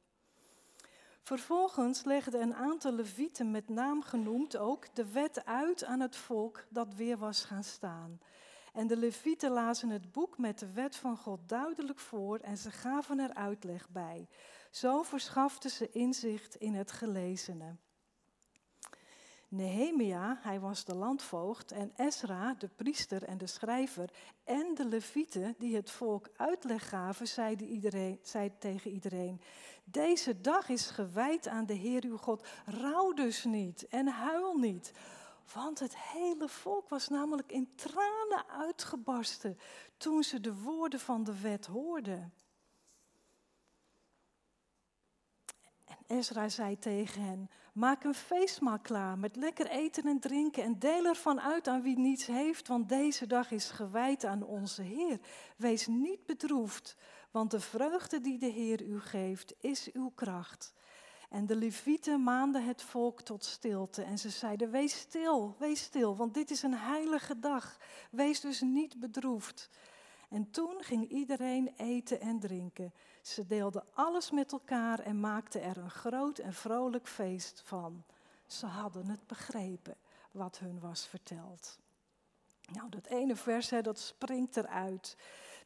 Vervolgens 1.22 2.04
legden 2.04 2.42
een 2.42 2.56
aantal 2.56 2.92
levieten, 2.92 3.52
met 3.52 3.70
naam 3.70 4.02
genoemd 4.02 4.58
ook, 4.58 4.96
de 4.96 5.12
wet 5.12 5.46
uit 5.46 5.84
aan 5.84 6.00
het 6.00 6.16
volk 6.16 6.66
dat 6.70 6.94
weer 6.94 7.18
was 7.18 7.44
gaan 7.44 7.64
staan. 7.64 8.20
En 8.74 8.88
de 8.88 8.98
levieten 8.98 9.52
lazen 9.52 9.90
het 9.90 10.12
boek 10.12 10.38
met 10.38 10.60
de 10.60 10.72
wet 10.72 10.96
van 10.96 11.18
God 11.18 11.40
duidelijk 11.46 12.00
voor 12.00 12.40
en 12.40 12.58
ze 12.58 12.72
gaven 12.72 13.20
er 13.20 13.34
uitleg 13.34 13.90
bij. 13.90 14.28
Zo 14.76 15.04
verschaften 15.04 15.70
ze 15.70 15.92
inzicht 15.92 16.56
in 16.56 16.74
het 16.74 16.92
gelezene. 16.92 17.76
Nehemia, 19.48 20.40
hij 20.42 20.60
was 20.60 20.86
de 20.86 20.96
landvoogd, 20.96 21.72
en 21.72 21.94
Ezra, 21.96 22.54
de 22.54 22.68
priester 22.68 23.24
en 23.24 23.38
de 23.38 23.48
schrijver, 23.48 24.10
en 24.44 24.74
de 24.74 24.86
levieten 24.86 25.56
die 25.58 25.76
het 25.76 25.92
volk 25.92 26.30
uitleg 26.36 26.90
gaven, 26.90 27.28
zeiden, 27.28 27.68
iedereen, 27.68 28.20
zeiden 28.22 28.58
tegen 28.58 28.92
iedereen, 28.92 29.42
deze 29.84 30.42
dag 30.42 30.70
is 30.70 30.86
gewijd 30.90 31.48
aan 31.48 31.66
de 31.66 31.74
Heer 31.74 32.04
uw 32.04 32.18
God, 32.18 32.48
rouw 32.66 33.14
dus 33.14 33.44
niet 33.44 33.88
en 33.88 34.08
huil 34.08 34.58
niet. 34.58 34.92
Want 35.54 35.80
het 35.80 35.98
hele 35.98 36.50
volk 36.50 36.90
was 36.90 37.08
namelijk 37.08 37.52
in 37.52 37.76
tranen 37.76 38.50
uitgebarsten 38.50 39.60
toen 39.98 40.24
ze 40.24 40.40
de 40.40 40.56
woorden 40.56 41.00
van 41.00 41.24
de 41.24 41.42
wet 41.42 41.66
hoorden. 41.66 42.34
Ezra 46.08 46.50
zei 46.50 46.80
tegen 46.80 47.22
hen: 47.22 47.50
Maak 47.74 48.04
een 48.04 48.14
feestmaal 48.14 48.80
klaar 48.80 49.18
met 49.18 49.36
lekker 49.36 49.68
eten 49.68 50.04
en 50.04 50.20
drinken 50.20 50.64
en 50.64 50.80
deel 50.80 51.06
ervan 51.06 51.42
uit 51.42 51.68
aan 51.68 51.82
wie 51.82 51.98
niets 52.00 52.26
heeft, 52.26 52.68
want 52.68 52.90
deze 52.90 53.28
dag 53.28 53.52
is 53.52 53.70
gewijd 53.70 54.26
aan 54.26 54.44
onze 54.44 54.82
Heer. 54.82 55.20
Wees 55.58 55.88
niet 55.88 56.26
bedroefd, 56.26 56.98
want 57.32 57.52
de 57.52 57.60
vreugde 57.60 58.22
die 58.22 58.38
de 58.38 58.50
Heer 58.50 58.82
u 58.82 59.00
geeft 59.00 59.56
is 59.60 59.92
uw 59.94 60.12
kracht. 60.16 60.74
En 61.30 61.46
de 61.46 61.56
levieten 61.56 62.24
maanden 62.24 62.66
het 62.66 62.82
volk 62.82 63.22
tot 63.22 63.46
stilte 63.46 64.04
en 64.04 64.18
ze 64.18 64.30
zeiden, 64.30 64.72
wees 64.72 65.00
stil, 65.00 65.56
wees 65.60 65.82
stil, 65.82 66.16
want 66.16 66.34
dit 66.34 66.52
is 66.52 66.64
een 66.64 66.78
heilige 66.78 67.40
dag. 67.40 67.78
Wees 68.12 68.40
dus 68.40 68.62
niet 68.62 69.00
bedroefd. 69.00 69.70
En 70.30 70.52
toen 70.52 70.76
ging 70.78 71.10
iedereen 71.10 71.74
eten 71.78 72.20
en 72.22 72.40
drinken. 72.40 72.94
Ze 73.26 73.46
deelden 73.46 73.84
alles 73.94 74.32
met 74.32 74.52
elkaar 74.52 75.00
en 75.00 75.20
maakten 75.20 75.62
er 75.62 75.78
een 75.78 75.92
groot 75.92 76.38
en 76.38 76.54
vrolijk 76.54 77.08
feest 77.08 77.62
van. 77.66 78.04
Ze 78.48 78.66
hadden 78.66 79.08
het 79.08 79.28
begrepen 79.28 79.96
wat 80.32 80.60
hun 80.60 80.80
was 80.80 81.08
verteld. 81.08 81.80
Nou, 82.72 82.90
dat 82.90 83.06
ene 83.06 83.36
vers, 83.36 83.70
hè, 83.70 83.82
dat 83.82 84.00
springt 84.00 84.58
eruit. 84.58 85.18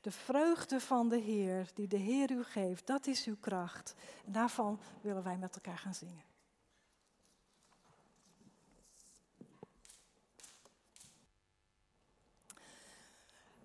De 0.02 0.12
vreugde 0.12 0.80
van 0.80 1.10
de 1.10 1.18
Heer, 1.18 1.70
die 1.74 1.88
de 1.88 1.98
Heer 1.98 2.32
u 2.32 2.44
geeft, 2.44 2.88
dat 2.88 3.08
is 3.08 3.26
uw 3.26 3.38
kracht. 3.40 3.96
En 4.26 4.32
daarvan 4.32 4.80
willen 5.02 5.24
wij 5.24 5.38
met 5.38 5.56
elkaar 5.56 5.78
gaan 5.78 5.94
zingen. 5.94 6.29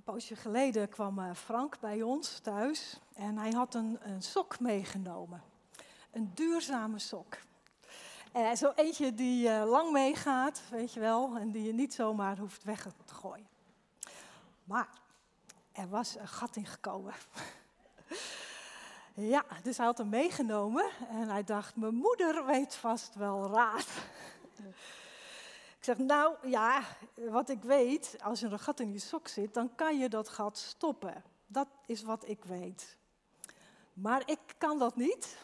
Poosje 0.04 0.36
geleden 0.36 0.88
kwam 0.88 1.18
eh, 1.18 1.34
Frank 1.34 1.80
bij 1.80 2.02
ons 2.02 2.38
thuis 2.38 3.00
en 3.14 3.38
hij 3.38 3.50
had 3.50 3.74
een, 3.74 3.98
een 4.02 4.22
sok 4.22 4.60
meegenomen. 4.60 5.42
Een 6.10 6.30
duurzame 6.34 6.98
sok. 6.98 7.36
Uh, 8.36 8.54
zo 8.54 8.72
eentje 8.74 9.14
die 9.14 9.48
uh, 9.48 9.64
lang 9.66 9.92
meegaat, 9.92 10.62
weet 10.70 10.92
je 10.92 11.00
wel, 11.00 11.36
en 11.36 11.50
die 11.50 11.62
je 11.62 11.72
niet 11.72 11.94
zomaar 11.94 12.38
hoeft 12.38 12.64
weg 12.64 12.86
te 13.04 13.14
gooien. 13.14 13.46
Maar 14.64 14.88
er 15.72 15.88
was 15.88 16.16
een 16.18 16.28
gat 16.28 16.56
in 16.56 16.66
gekomen. 16.66 17.14
ja, 19.34 19.44
dus 19.62 19.76
hij 19.76 19.86
had 19.86 19.98
hem 19.98 20.08
meegenomen 20.08 20.84
en 21.08 21.28
hij 21.28 21.44
dacht, 21.44 21.76
mijn 21.76 21.94
moeder 21.94 22.46
weet 22.46 22.74
vast 22.74 23.14
wel 23.14 23.50
raad. 23.50 23.88
Ik 25.84 25.96
zeg, 25.96 26.06
nou 26.06 26.48
ja, 26.48 26.82
wat 27.14 27.48
ik 27.48 27.62
weet, 27.62 28.16
als 28.22 28.42
er 28.42 28.52
een 28.52 28.58
gat 28.58 28.80
in 28.80 28.92
je 28.92 28.98
sok 28.98 29.28
zit, 29.28 29.54
dan 29.54 29.74
kan 29.74 29.98
je 29.98 30.08
dat 30.08 30.28
gat 30.28 30.58
stoppen. 30.58 31.24
Dat 31.46 31.68
is 31.86 32.02
wat 32.02 32.28
ik 32.28 32.44
weet. 32.44 32.96
Maar 33.92 34.22
ik 34.26 34.38
kan 34.58 34.78
dat 34.78 34.96
niet. 34.96 35.36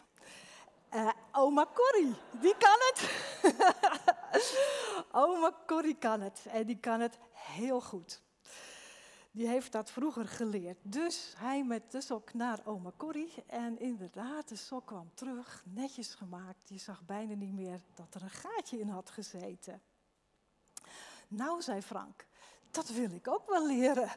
Uh, 0.93 1.09
oma 1.31 1.67
Corrie, 1.73 2.15
die 2.41 2.55
kan 2.57 2.77
het. 2.79 3.11
oma 5.11 5.51
Corrie 5.67 5.97
kan 5.97 6.21
het. 6.21 6.45
En 6.47 6.65
die 6.65 6.77
kan 6.79 6.99
het 6.99 7.17
heel 7.33 7.81
goed. 7.81 8.21
Die 9.31 9.47
heeft 9.47 9.71
dat 9.71 9.91
vroeger 9.91 10.27
geleerd. 10.27 10.77
Dus 10.81 11.33
hij 11.37 11.63
met 11.63 11.91
de 11.91 12.01
sok 12.01 12.33
naar 12.33 12.59
oma 12.65 12.91
Corrie. 12.97 13.33
En 13.47 13.79
inderdaad, 13.79 14.49
de 14.49 14.55
sok 14.55 14.85
kwam 14.85 15.11
terug, 15.13 15.63
netjes 15.65 16.13
gemaakt. 16.13 16.69
Je 16.69 16.79
zag 16.79 17.05
bijna 17.05 17.33
niet 17.33 17.53
meer 17.53 17.81
dat 17.93 18.13
er 18.13 18.21
een 18.21 18.29
gaatje 18.29 18.79
in 18.79 18.89
had 18.89 19.09
gezeten. 19.09 19.81
Nou, 21.33 21.61
zei 21.61 21.81
Frank, 21.81 22.25
dat 22.71 22.89
wil 22.89 23.11
ik 23.11 23.27
ook 23.27 23.49
wel 23.49 23.67
leren. 23.67 24.09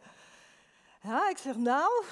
Ja, 1.02 1.28
ik 1.28 1.38
zeg, 1.38 1.56
nou, 1.56 2.04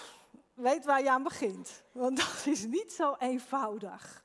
weet 0.54 0.84
waar 0.84 1.02
je 1.02 1.10
aan 1.10 1.22
begint. 1.22 1.82
Want 1.92 2.16
dat 2.22 2.42
is 2.46 2.64
niet 2.64 2.92
zo 2.92 3.16
eenvoudig. 3.18 4.24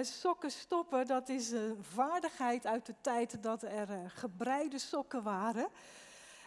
sokken 0.00 0.50
stoppen, 0.50 1.06
dat 1.06 1.28
is 1.28 1.50
een 1.50 1.84
vaardigheid 1.84 2.66
uit 2.66 2.86
de 2.86 2.94
tijd 3.00 3.42
dat 3.42 3.62
er 3.62 3.90
uh, 3.90 3.98
gebreide 4.06 4.78
sokken 4.78 5.22
waren. 5.22 5.68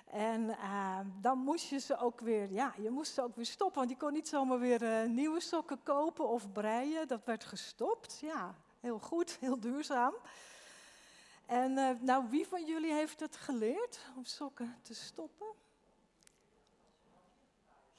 En 0.05 0.41
uh, 0.41 0.99
dan 1.21 1.37
moest 1.37 1.69
je 1.69 1.79
ze 1.79 1.97
ook 1.97 2.19
weer, 2.19 2.51
ja, 2.51 2.73
je 2.77 2.89
moest 2.89 3.13
ze 3.13 3.21
ook 3.21 3.35
weer 3.35 3.45
stoppen. 3.45 3.77
Want 3.77 3.89
je 3.89 3.97
kon 3.97 4.13
niet 4.13 4.27
zomaar 4.27 4.59
weer 4.59 4.81
uh, 4.81 5.09
nieuwe 5.09 5.39
sokken 5.39 5.83
kopen 5.83 6.27
of 6.27 6.51
breien. 6.51 7.07
Dat 7.07 7.25
werd 7.25 7.43
gestopt. 7.43 8.19
Ja, 8.19 8.55
heel 8.79 8.99
goed, 8.99 9.37
heel 9.39 9.59
duurzaam. 9.59 10.13
En 11.47 11.77
uh, 11.77 11.89
nou, 11.99 12.25
wie 12.29 12.47
van 12.47 12.65
jullie 12.65 12.93
heeft 12.93 13.19
het 13.19 13.35
geleerd 13.35 13.99
om 14.15 14.25
sokken 14.25 14.79
te 14.81 14.93
stoppen? 14.93 15.47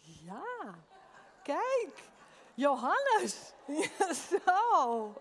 Ja, 0.00 0.74
kijk, 1.42 2.02
Johannes. 2.54 3.52
Zo. 4.30 5.14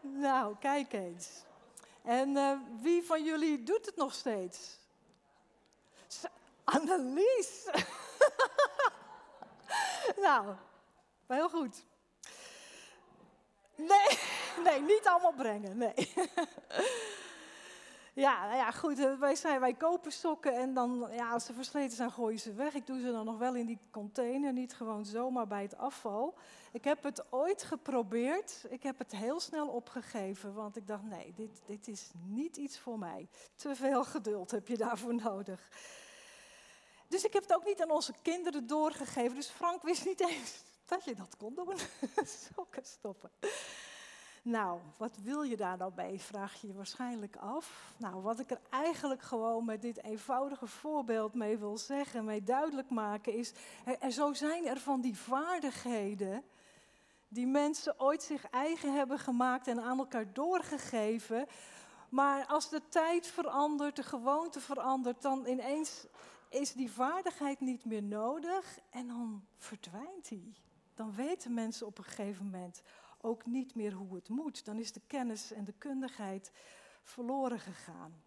Nou, 0.00 0.56
kijk 0.58 0.92
eens. 0.92 1.44
En 2.02 2.28
uh, 2.36 2.58
wie 2.80 3.02
van 3.02 3.24
jullie 3.24 3.62
doet 3.62 3.86
het 3.86 3.96
nog 3.96 4.14
steeds? 4.14 4.78
Annelies. 6.64 7.64
nou, 10.26 10.54
heel 11.26 11.48
goed. 11.48 11.84
Nee, 13.78 14.18
nee, 14.64 14.80
niet 14.80 15.02
allemaal 15.04 15.32
brengen, 15.32 15.76
nee. 15.76 15.94
Ja, 18.18 18.46
nou 18.46 18.56
ja, 18.56 18.70
goed. 18.70 18.98
Eh, 18.98 19.18
wij, 19.18 19.34
zijn, 19.34 19.60
wij 19.60 19.74
kopen 19.74 20.12
sokken 20.12 20.54
en 20.54 20.74
dan, 20.74 21.08
ja, 21.12 21.30
als 21.30 21.44
ze 21.44 21.52
versleten 21.52 21.96
zijn, 21.96 22.10
gooien 22.10 22.38
ze 22.38 22.52
weg. 22.52 22.74
Ik 22.74 22.86
doe 22.86 23.00
ze 23.00 23.12
dan 23.12 23.24
nog 23.24 23.38
wel 23.38 23.54
in 23.54 23.66
die 23.66 23.78
container, 23.90 24.52
niet 24.52 24.74
gewoon 24.74 25.04
zomaar 25.04 25.46
bij 25.46 25.62
het 25.62 25.76
afval. 25.76 26.34
Ik 26.72 26.84
heb 26.84 27.02
het 27.02 27.32
ooit 27.32 27.62
geprobeerd. 27.62 28.64
Ik 28.68 28.82
heb 28.82 28.98
het 28.98 29.12
heel 29.12 29.40
snel 29.40 29.68
opgegeven, 29.68 30.54
want 30.54 30.76
ik 30.76 30.86
dacht, 30.86 31.02
nee, 31.02 31.32
dit, 31.36 31.60
dit 31.66 31.88
is 31.88 32.10
niet 32.26 32.56
iets 32.56 32.78
voor 32.78 32.98
mij. 32.98 33.28
Te 33.56 33.76
veel 33.76 34.04
geduld 34.04 34.50
heb 34.50 34.68
je 34.68 34.76
daarvoor 34.76 35.14
nodig. 35.14 35.68
Dus 37.08 37.24
ik 37.24 37.32
heb 37.32 37.42
het 37.42 37.54
ook 37.54 37.64
niet 37.64 37.82
aan 37.82 37.90
onze 37.90 38.12
kinderen 38.22 38.66
doorgegeven. 38.66 39.34
Dus 39.34 39.48
Frank 39.48 39.82
wist 39.82 40.04
niet 40.04 40.20
eens 40.20 40.62
dat 40.88 41.04
je 41.04 41.14
dat 41.14 41.36
kon 41.36 41.54
doen. 41.54 41.76
sokken 42.54 42.84
stoppen. 42.84 43.30
Nou, 44.42 44.80
wat 44.96 45.16
wil 45.22 45.42
je 45.42 45.56
daar 45.56 45.76
nou 45.76 45.92
mee, 45.96 46.20
vraag 46.20 46.60
je 46.60 46.66
je 46.66 46.74
waarschijnlijk 46.74 47.36
af. 47.36 47.92
Nou, 47.96 48.22
wat 48.22 48.38
ik 48.38 48.50
er 48.50 48.60
eigenlijk 48.70 49.22
gewoon 49.22 49.64
met 49.64 49.82
dit 49.82 50.02
eenvoudige 50.02 50.66
voorbeeld 50.66 51.34
mee 51.34 51.58
wil 51.58 51.78
zeggen, 51.78 52.24
mee 52.24 52.42
duidelijk 52.42 52.90
maken, 52.90 53.34
is, 53.34 53.52
er, 54.00 54.12
zo 54.12 54.32
zijn 54.32 54.66
er 54.66 54.80
van 54.80 55.00
die 55.00 55.16
vaardigheden 55.16 56.44
die 57.28 57.46
mensen 57.46 58.00
ooit 58.00 58.22
zich 58.22 58.50
eigen 58.50 58.94
hebben 58.94 59.18
gemaakt 59.18 59.66
en 59.66 59.80
aan 59.80 59.98
elkaar 59.98 60.32
doorgegeven. 60.32 61.46
Maar 62.08 62.46
als 62.46 62.68
de 62.68 62.82
tijd 62.88 63.26
verandert, 63.26 63.96
de 63.96 64.02
gewoonte 64.02 64.60
verandert, 64.60 65.22
dan 65.22 65.46
ineens 65.46 66.06
is 66.48 66.72
die 66.72 66.90
vaardigheid 66.90 67.60
niet 67.60 67.84
meer 67.84 68.02
nodig 68.02 68.78
en 68.90 69.06
dan 69.06 69.44
verdwijnt 69.56 70.28
die. 70.28 70.66
Dan 70.98 71.14
weten 71.14 71.54
mensen 71.54 71.86
op 71.86 71.98
een 71.98 72.04
gegeven 72.04 72.44
moment, 72.44 72.82
ook 73.20 73.46
niet 73.46 73.74
meer 73.74 73.92
hoe 73.92 74.14
het 74.14 74.28
moet. 74.28 74.64
Dan 74.64 74.78
is 74.78 74.92
de 74.92 75.00
kennis 75.06 75.52
en 75.52 75.64
de 75.64 75.74
kundigheid 75.78 76.52
verloren 77.02 77.60
gegaan. 77.60 78.22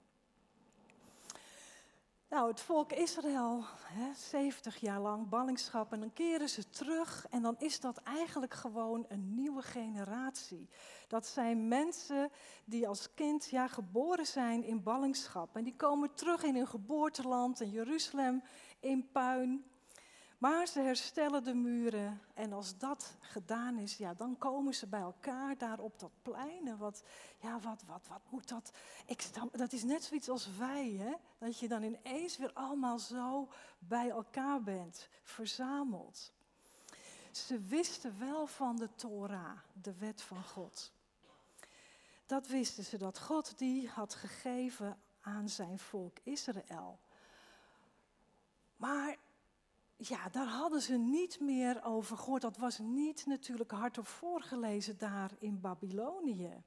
Nou, 2.30 2.48
het 2.48 2.62
volk 2.62 2.92
Israël, 2.92 3.64
hè, 3.84 4.14
70 4.14 4.78
jaar 4.78 5.00
lang 5.00 5.30
ballingschap, 5.30 5.92
en 5.94 6.00
dan 6.00 6.14
keren 6.14 6.50
ze 6.50 6.70
terug 6.70 7.26
en 7.30 7.42
dan 7.42 7.56
is 7.60 7.80
dat 7.80 7.98
eigenlijk 7.98 8.54
gewoon 8.54 9.06
een 9.08 9.34
nieuwe 9.34 9.62
generatie. 9.62 10.70
Dat 11.08 11.28
zijn 11.28 11.68
mensen 11.68 12.30
die 12.66 12.88
als 12.88 13.14
kind 13.14 13.50
ja, 13.50 13.68
geboren 13.68 14.26
zijn 14.26 14.64
in 14.64 14.84
ballingschap 14.84 15.56
en 15.56 15.64
die 15.64 15.76
komen 15.76 16.14
terug 16.14 16.44
in 16.44 16.56
hun 16.56 16.68
geboorteland 16.68 17.62
in 17.62 17.70
Jeruzalem 17.70 18.44
in 18.80 19.12
puin. 19.12 19.71
Maar 20.42 20.68
ze 20.68 20.80
herstellen 20.80 21.44
de 21.44 21.54
muren 21.54 22.22
en 22.34 22.54
als 22.54 22.78
dat 22.78 23.16
gedaan 23.20 23.78
is, 23.78 23.98
ja, 23.98 24.14
dan 24.14 24.38
komen 24.38 24.74
ze 24.74 24.88
bij 24.88 25.00
elkaar 25.00 25.58
daar 25.58 25.80
op 25.80 26.00
dat 26.00 26.12
plein. 26.22 26.68
En 26.68 26.78
wat, 26.78 27.04
ja, 27.40 27.60
wat, 27.60 27.84
wat, 27.88 28.08
wat 28.08 28.22
moet 28.30 28.48
dat? 28.48 28.72
Ik 29.06 29.24
dat 29.52 29.74
is 29.74 29.84
net 29.84 30.04
zoiets 30.04 30.30
als 30.30 30.50
wij, 30.58 30.90
hè? 30.92 31.14
dat 31.38 31.60
je 31.60 31.68
dan 31.68 31.84
ineens 31.84 32.38
weer 32.38 32.54
allemaal 32.54 33.00
zo 33.00 33.50
bij 33.80 34.10
elkaar 34.10 34.64
bent, 34.64 35.10
verzameld. 35.24 36.32
Ze 37.32 37.60
wisten 37.60 38.20
wel 38.20 38.48
van 38.48 38.76
de 38.76 38.90
Torah, 38.96 39.58
de 39.82 39.94
wet 39.94 40.22
van 40.22 40.44
God. 40.44 40.92
Dat 42.26 42.48
wisten 42.48 42.84
ze, 42.84 42.98
dat 42.98 43.20
God 43.20 43.58
die 43.58 43.90
had 43.90 44.14
gegeven 44.14 45.02
aan 45.20 45.50
zijn 45.50 45.80
volk 45.80 46.18
Israël. 46.24 47.00
Maar 48.76 49.18
ja, 50.08 50.30
daar 50.30 50.48
hadden 50.48 50.82
ze 50.82 50.98
niet 50.98 51.40
meer 51.40 51.84
over 51.84 52.18
gehoord. 52.18 52.42
Dat 52.42 52.58
was 52.58 52.80
niet 52.80 53.26
natuurlijk 53.26 53.72
hardop 53.72 54.08
voorgelezen 54.08 54.98
daar 54.98 55.32
in 55.40 55.60
Babylonië. 55.60 56.64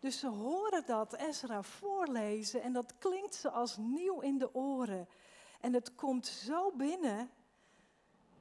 Dus 0.00 0.18
ze 0.18 0.28
horen 0.28 0.86
dat 0.86 1.14
Ezra 1.14 1.62
voorlezen 1.62 2.62
en 2.62 2.72
dat 2.72 2.98
klinkt 2.98 3.34
ze 3.34 3.50
als 3.50 3.76
nieuw 3.76 4.20
in 4.20 4.38
de 4.38 4.54
oren. 4.54 5.08
En 5.60 5.72
het 5.72 5.94
komt 5.94 6.26
zo 6.26 6.72
binnen 6.72 7.30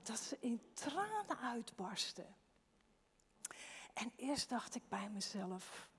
dat 0.04 0.20
ze 0.20 0.38
in 0.40 0.62
tranen 0.74 1.40
uitbarsten. 1.40 2.36
En 3.94 4.12
eerst 4.16 4.50
dacht 4.50 4.76
ik 4.76 4.90
bij 4.90 5.10
mezelf, 5.10 5.90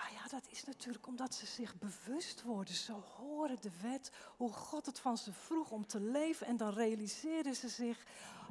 Ah 0.00 0.12
ja, 0.12 0.28
dat 0.28 0.46
is 0.50 0.64
natuurlijk 0.64 1.06
omdat 1.06 1.34
ze 1.34 1.46
zich 1.46 1.78
bewust 1.78 2.42
worden. 2.42 2.74
Ze 2.74 2.92
horen 2.92 3.56
de 3.60 3.70
wet, 3.82 4.10
hoe 4.36 4.52
God 4.52 4.86
het 4.86 4.98
van 4.98 5.18
ze 5.18 5.32
vroeg 5.32 5.70
om 5.70 5.86
te 5.86 6.00
leven. 6.00 6.46
En 6.46 6.56
dan 6.56 6.72
realiseren 6.72 7.54
ze 7.54 7.68
zich, 7.68 8.04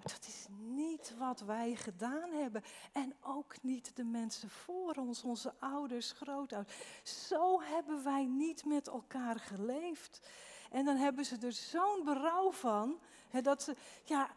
dat 0.04 0.26
is 0.28 0.48
niet 0.58 1.14
wat 1.18 1.40
wij 1.40 1.76
gedaan 1.76 2.32
hebben. 2.32 2.64
En 2.92 3.14
ook 3.22 3.56
niet 3.62 3.96
de 3.96 4.04
mensen 4.04 4.50
voor 4.50 4.94
ons, 4.94 5.24
onze 5.24 5.54
ouders, 5.60 6.12
grootouders. 6.12 6.76
Zo 7.28 7.62
hebben 7.62 8.04
wij 8.04 8.26
niet 8.26 8.66
met 8.66 8.88
elkaar 8.88 9.40
geleefd. 9.40 10.20
En 10.72 10.86
dan 10.86 10.96
hebben 10.96 11.26
ze 11.26 11.38
er 11.38 11.54
zo'n 11.54 12.02
berouw 12.04 12.52
van, 12.52 13.00
hè, 13.30 13.42
dat 13.42 13.64
ze, 13.64 13.76
ja, 14.04 14.30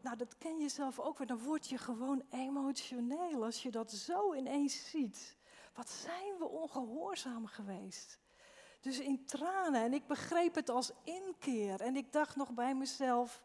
nou 0.00 0.16
dat 0.16 0.38
ken 0.38 0.58
je 0.58 0.68
zelf 0.68 0.98
ook 0.98 1.18
weer, 1.18 1.26
dan 1.26 1.42
word 1.42 1.68
je 1.68 1.78
gewoon 1.78 2.22
emotioneel 2.30 3.44
als 3.44 3.62
je 3.62 3.70
dat 3.70 3.92
zo 3.92 4.34
ineens 4.34 4.90
ziet. 4.90 5.38
Wat 5.72 5.90
zijn 5.90 6.38
we 6.38 6.48
ongehoorzaam 6.48 7.46
geweest? 7.46 8.18
Dus 8.80 8.98
in 8.98 9.24
tranen. 9.24 9.82
En 9.82 9.92
ik 9.92 10.06
begreep 10.06 10.54
het 10.54 10.68
als 10.68 10.92
inkeer. 11.04 11.80
En 11.80 11.96
ik 11.96 12.12
dacht 12.12 12.36
nog 12.36 12.50
bij 12.50 12.74
mezelf: 12.74 13.42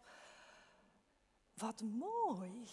wat 1.54 1.82
mooi 1.82 2.68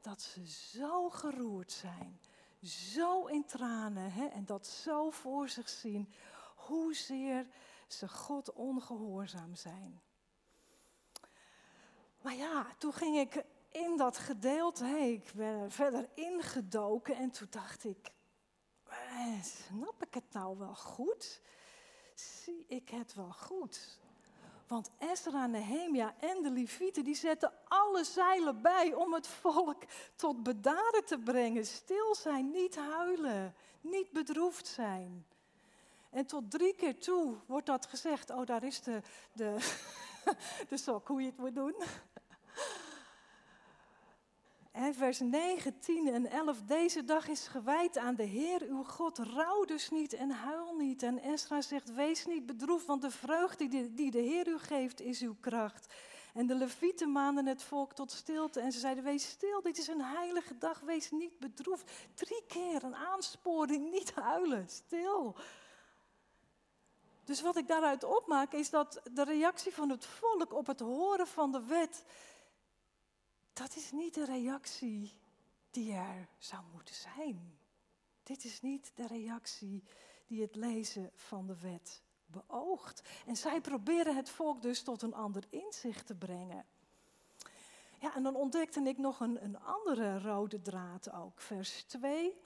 dat 0.00 0.22
ze 0.22 0.46
zo 0.46 1.10
geroerd 1.10 1.72
zijn. 1.72 2.20
Zo 2.62 3.26
in 3.26 3.44
tranen. 3.44 4.12
Hè? 4.12 4.26
En 4.26 4.44
dat 4.44 4.66
zo 4.66 5.10
voor 5.10 5.48
zich 5.48 5.68
zien. 5.68 6.12
Hoezeer 6.56 7.46
ze 7.86 8.08
God 8.08 8.52
ongehoorzaam 8.52 9.54
zijn. 9.54 10.00
Maar 12.20 12.34
ja, 12.34 12.66
toen 12.78 12.92
ging 12.92 13.18
ik 13.18 13.44
in 13.70 13.96
dat 13.96 14.18
gedeelte, 14.18 14.84
hey, 14.84 15.12
ik 15.12 15.32
ben 15.34 15.70
verder 15.70 16.08
ingedoken 16.14 17.16
en 17.16 17.30
toen 17.30 17.46
dacht 17.50 17.84
ik, 17.84 18.12
eh, 19.20 19.42
snap 19.42 20.02
ik 20.02 20.14
het 20.14 20.32
nou 20.32 20.58
wel 20.58 20.74
goed? 20.74 21.40
Zie 22.14 22.64
ik 22.68 22.88
het 22.88 23.14
wel 23.14 23.32
goed? 23.32 23.98
Want 24.66 24.90
Ezra, 24.98 25.46
Nehemia 25.46 26.14
en 26.20 26.42
de 26.42 26.50
Levieten 26.50 27.04
die 27.04 27.14
zetten 27.14 27.52
alle 27.68 28.04
zeilen 28.04 28.62
bij 28.62 28.94
om 28.94 29.12
het 29.12 29.26
volk 29.26 29.82
tot 30.16 30.42
bedaren 30.42 31.04
te 31.04 31.18
brengen. 31.18 31.66
Stil 31.66 32.14
zijn, 32.14 32.50
niet 32.50 32.76
huilen, 32.76 33.54
niet 33.80 34.10
bedroefd 34.10 34.66
zijn. 34.66 35.26
En 36.10 36.26
tot 36.26 36.50
drie 36.50 36.74
keer 36.74 36.98
toe 36.98 37.36
wordt 37.46 37.66
dat 37.66 37.86
gezegd. 37.86 38.30
Oh, 38.30 38.46
daar 38.46 38.64
is 38.64 38.82
de, 38.82 39.02
de, 39.32 39.56
de 40.68 40.76
sok, 40.76 41.08
hoe 41.08 41.20
je 41.20 41.26
het 41.26 41.38
moet 41.38 41.54
doen. 41.54 41.74
Vers 44.72 45.20
9, 45.20 45.78
10 45.78 46.08
en 46.08 46.30
11. 46.30 46.62
Deze 46.62 47.04
dag 47.04 47.28
is 47.28 47.46
gewijd 47.46 47.98
aan 47.98 48.14
de 48.14 48.22
Heer 48.22 48.62
uw 48.62 48.82
God. 48.84 49.18
Rouw 49.18 49.64
dus 49.64 49.90
niet 49.90 50.12
en 50.12 50.30
huil 50.30 50.74
niet. 50.76 51.02
En 51.02 51.18
Esra 51.18 51.60
zegt, 51.60 51.94
wees 51.94 52.26
niet 52.26 52.46
bedroefd, 52.46 52.86
want 52.86 53.02
de 53.02 53.10
vreugde 53.10 53.90
die, 53.94 54.10
de 54.10 54.18
Heer 54.18 54.48
u 54.48 54.58
geeft 54.58 55.00
is 55.00 55.20
uw 55.20 55.36
kracht. 55.40 55.94
En 56.34 56.46
de 56.46 56.54
levieten 56.54 57.12
maanden 57.12 57.46
het 57.46 57.62
volk 57.62 57.92
tot 57.92 58.12
stilte. 58.12 58.60
En 58.60 58.72
ze 58.72 58.78
zeiden, 58.78 59.04
wees 59.04 59.28
stil, 59.28 59.62
dit 59.62 59.78
is 59.78 59.88
een 59.88 60.02
heilige 60.02 60.58
dag, 60.58 60.80
wees 60.80 61.10
niet 61.10 61.38
bedroefd. 61.38 61.90
Drie 62.14 62.42
keer 62.46 62.84
een 62.84 62.96
aansporing, 62.96 63.90
niet 63.90 64.14
huilen, 64.14 64.68
stil. 64.68 65.36
Dus 67.24 67.40
wat 67.40 67.56
ik 67.56 67.68
daaruit 67.68 68.04
opmaak 68.04 68.52
is 68.52 68.70
dat 68.70 69.00
de 69.12 69.24
reactie 69.24 69.74
van 69.74 69.90
het 69.90 70.06
volk 70.06 70.52
op 70.52 70.66
het 70.66 70.80
horen 70.80 71.26
van 71.26 71.52
de 71.52 71.64
wet 71.64 72.04
dat 73.60 73.76
is 73.76 73.92
niet 73.92 74.14
de 74.14 74.24
reactie 74.24 75.12
die 75.70 75.92
er 75.92 76.28
zou 76.38 76.62
moeten 76.72 76.94
zijn. 76.94 77.58
Dit 78.22 78.44
is 78.44 78.60
niet 78.60 78.92
de 78.94 79.06
reactie 79.06 79.84
die 80.26 80.42
het 80.42 80.54
lezen 80.54 81.10
van 81.14 81.46
de 81.46 81.60
wet 81.60 82.02
beoogt. 82.26 83.02
En 83.26 83.36
zij 83.36 83.60
proberen 83.60 84.16
het 84.16 84.30
volk 84.30 84.62
dus 84.62 84.82
tot 84.82 85.02
een 85.02 85.14
ander 85.14 85.44
inzicht 85.50 86.06
te 86.06 86.14
brengen. 86.14 86.64
Ja, 87.98 88.14
en 88.14 88.22
dan 88.22 88.34
ontdekte 88.34 88.80
ik 88.80 88.98
nog 88.98 89.20
een, 89.20 89.44
een 89.44 89.60
andere 89.60 90.18
rode 90.18 90.60
draad 90.60 91.12
ook. 91.12 91.40
Vers 91.40 91.82
2. 91.82 92.36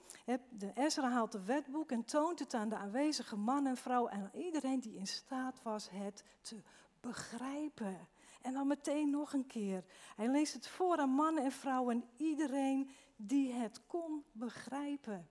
De 0.50 0.72
Ezra 0.74 1.10
haalt 1.10 1.32
het 1.32 1.44
wetboek 1.44 1.90
en 1.90 2.04
toont 2.04 2.38
het 2.38 2.54
aan 2.54 2.68
de 2.68 2.76
aanwezige 2.76 3.36
man 3.36 3.66
en 3.66 3.76
vrouw 3.76 4.06
en 4.06 4.20
aan 4.20 4.40
iedereen 4.40 4.80
die 4.80 4.96
in 4.96 5.06
staat 5.06 5.62
was 5.62 5.90
het 5.90 6.24
te 6.40 6.62
begrijpen. 7.00 8.08
En 8.44 8.52
dan 8.52 8.66
meteen 8.66 9.10
nog 9.10 9.32
een 9.32 9.46
keer. 9.46 9.84
Hij 10.16 10.28
leest 10.28 10.54
het 10.54 10.66
voor 10.66 10.96
aan 10.96 11.10
mannen 11.10 11.44
en 11.44 11.52
vrouwen 11.52 11.94
en 11.94 12.08
iedereen 12.16 12.90
die 13.16 13.52
het 13.52 13.86
kon 13.86 14.24
begrijpen. 14.32 15.28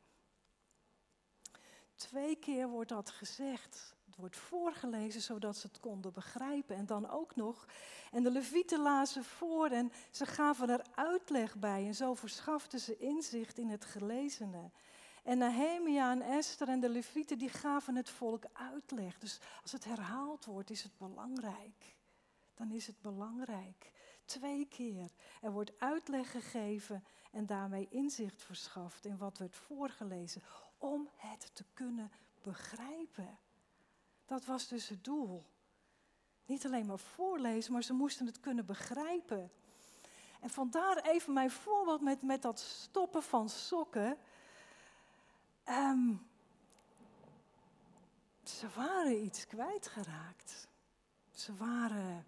Twee 1.96 2.36
keer 2.36 2.70
wordt 2.70 2.90
dat 2.90 3.10
gezegd. 3.10 3.96
Het 4.06 4.16
wordt 4.16 4.38
voorgelezen 4.38 5.22
zodat 5.22 5.58
ze 5.58 5.68
het 5.68 5.80
konden 5.80 6.14
begrijpen. 6.14 6.76
En 6.76 6.86
dan 6.86 7.10
ook 7.10 7.36
nog. 7.36 7.68
En 8.12 8.24
de 8.24 8.32
levieten 8.32 8.80
lazen 8.80 9.24
voor 9.24 9.68
en 9.70 9.92
ze 10.12 10.26
gaven 10.26 10.70
er 10.70 10.86
uitleg 10.96 11.56
bij. 11.56 11.86
En 11.86 11.96
zo 11.96 12.14
verschaften 12.14 12.80
ze 12.80 12.98
inzicht 12.98 13.58
in 13.58 13.70
het 13.70 13.86
gelezene. 13.86 14.72
En 15.24 15.38
Nehemia 15.38 16.12
en 16.12 16.22
Esther 16.22 16.68
en 16.68 16.80
de 16.80 16.90
levieten 16.90 17.38
die 17.38 17.50
gaven 17.50 17.96
het 17.96 18.10
volk 18.10 18.44
uitleg. 18.54 19.20
Dus 19.20 19.40
als 19.62 19.72
het 19.72 19.84
herhaald 19.84 20.46
wordt 20.46 20.70
is 20.70 20.84
het 20.84 20.98
belangrijk 20.98 22.02
dan 22.54 22.72
is 22.72 22.88
het 22.88 23.02
belangrijk. 23.02 23.92
Twee 24.26 24.68
keer. 24.68 25.12
Er 25.42 25.52
wordt 25.52 25.80
uitleg 25.80 26.32
gegeven 26.32 27.04
en 27.32 27.46
daarmee 27.46 27.88
inzicht 27.90 28.44
verschaft 28.44 29.06
in 29.06 29.18
wat 29.18 29.38
werd 29.38 29.56
voorgelezen. 29.56 30.42
Om 30.78 31.10
het 31.16 31.56
te 31.56 31.66
kunnen 31.74 32.12
begrijpen. 32.42 33.40
Dat 34.26 34.46
was 34.46 34.68
dus 34.68 34.90
het 34.90 35.04
doel. 35.04 35.46
Niet 36.46 36.66
alleen 36.66 36.86
maar 36.86 37.00
voorlezen, 37.00 37.74
maar 37.74 37.84
ze 37.84 37.94
moesten 37.94 38.26
het 38.26 38.40
kunnen 38.40 38.66
begrijpen. 38.66 39.52
En 40.40 40.50
vandaar 40.50 40.98
even 40.98 41.34
mijn 41.34 41.52
voorbeeld 41.52 42.02
met, 42.02 42.22
met 42.22 42.42
dat 42.42 42.60
stoppen 42.60 43.24
van 43.24 43.50
sokken. 43.50 44.18
Um, 45.70 46.28
ze 48.44 48.68
waren 48.76 49.24
iets 49.24 49.48
kwijtgeraakt. 49.48 50.68
Ze 51.32 51.56
waren 51.56 52.26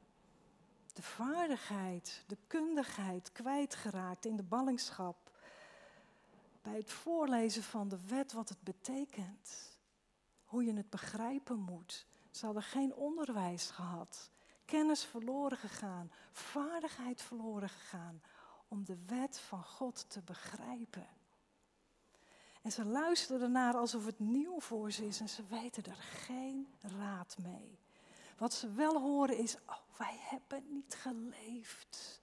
de 0.96 1.02
vaardigheid, 1.02 2.24
de 2.28 2.38
kundigheid 2.48 3.32
kwijtgeraakt 3.32 4.26
in 4.26 4.36
de 4.36 4.44
ballingschap. 4.44 5.32
Bij 6.62 6.76
het 6.78 6.92
voorlezen 6.92 7.64
van 7.64 7.88
de 7.88 8.00
wet 8.08 8.34
wat 8.34 8.50
het 8.50 8.62
betekent. 8.62 9.78
Hoe 10.46 10.64
je 10.66 10.74
het 10.74 10.90
begrijpen 10.90 11.60
moet. 11.60 12.06
Ze 12.32 12.46
hadden 12.46 12.64
geen 12.64 12.94
onderwijs 12.94 13.70
gehad. 13.70 14.30
Kennis 14.66 15.04
verloren 15.04 15.58
gegaan. 15.58 16.12
Vaardigheid 16.32 17.22
verloren 17.22 17.70
gegaan. 17.70 18.22
Om 18.68 18.86
de 18.86 18.98
wet 19.06 19.40
van 19.40 19.64
God 19.64 20.10
te 20.10 20.22
begrijpen. 20.22 21.08
En 22.62 22.72
ze 22.72 22.86
luisteren 22.86 23.52
naar 23.52 23.76
alsof 23.76 24.06
het 24.06 24.20
nieuw 24.20 24.60
voor 24.60 24.92
ze 24.92 25.08
is 25.08 25.20
en 25.20 25.30
ze 25.30 25.44
weten 25.50 25.84
er 25.84 25.96
geen 25.96 26.68
raad 26.82 27.38
mee. 27.42 27.80
Wat 28.38 28.54
ze 28.54 28.72
wel 28.72 29.02
horen 29.02 29.38
is, 29.38 29.58
oh, 29.66 29.85
wij 29.98 30.18
hebben 30.20 30.64
niet 30.70 30.96
geleefd 30.96 32.22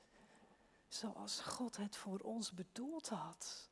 zoals 0.89 1.41
God 1.41 1.77
het 1.77 1.97
voor 1.97 2.19
ons 2.19 2.53
bedoeld 2.53 3.09
had. 3.09 3.71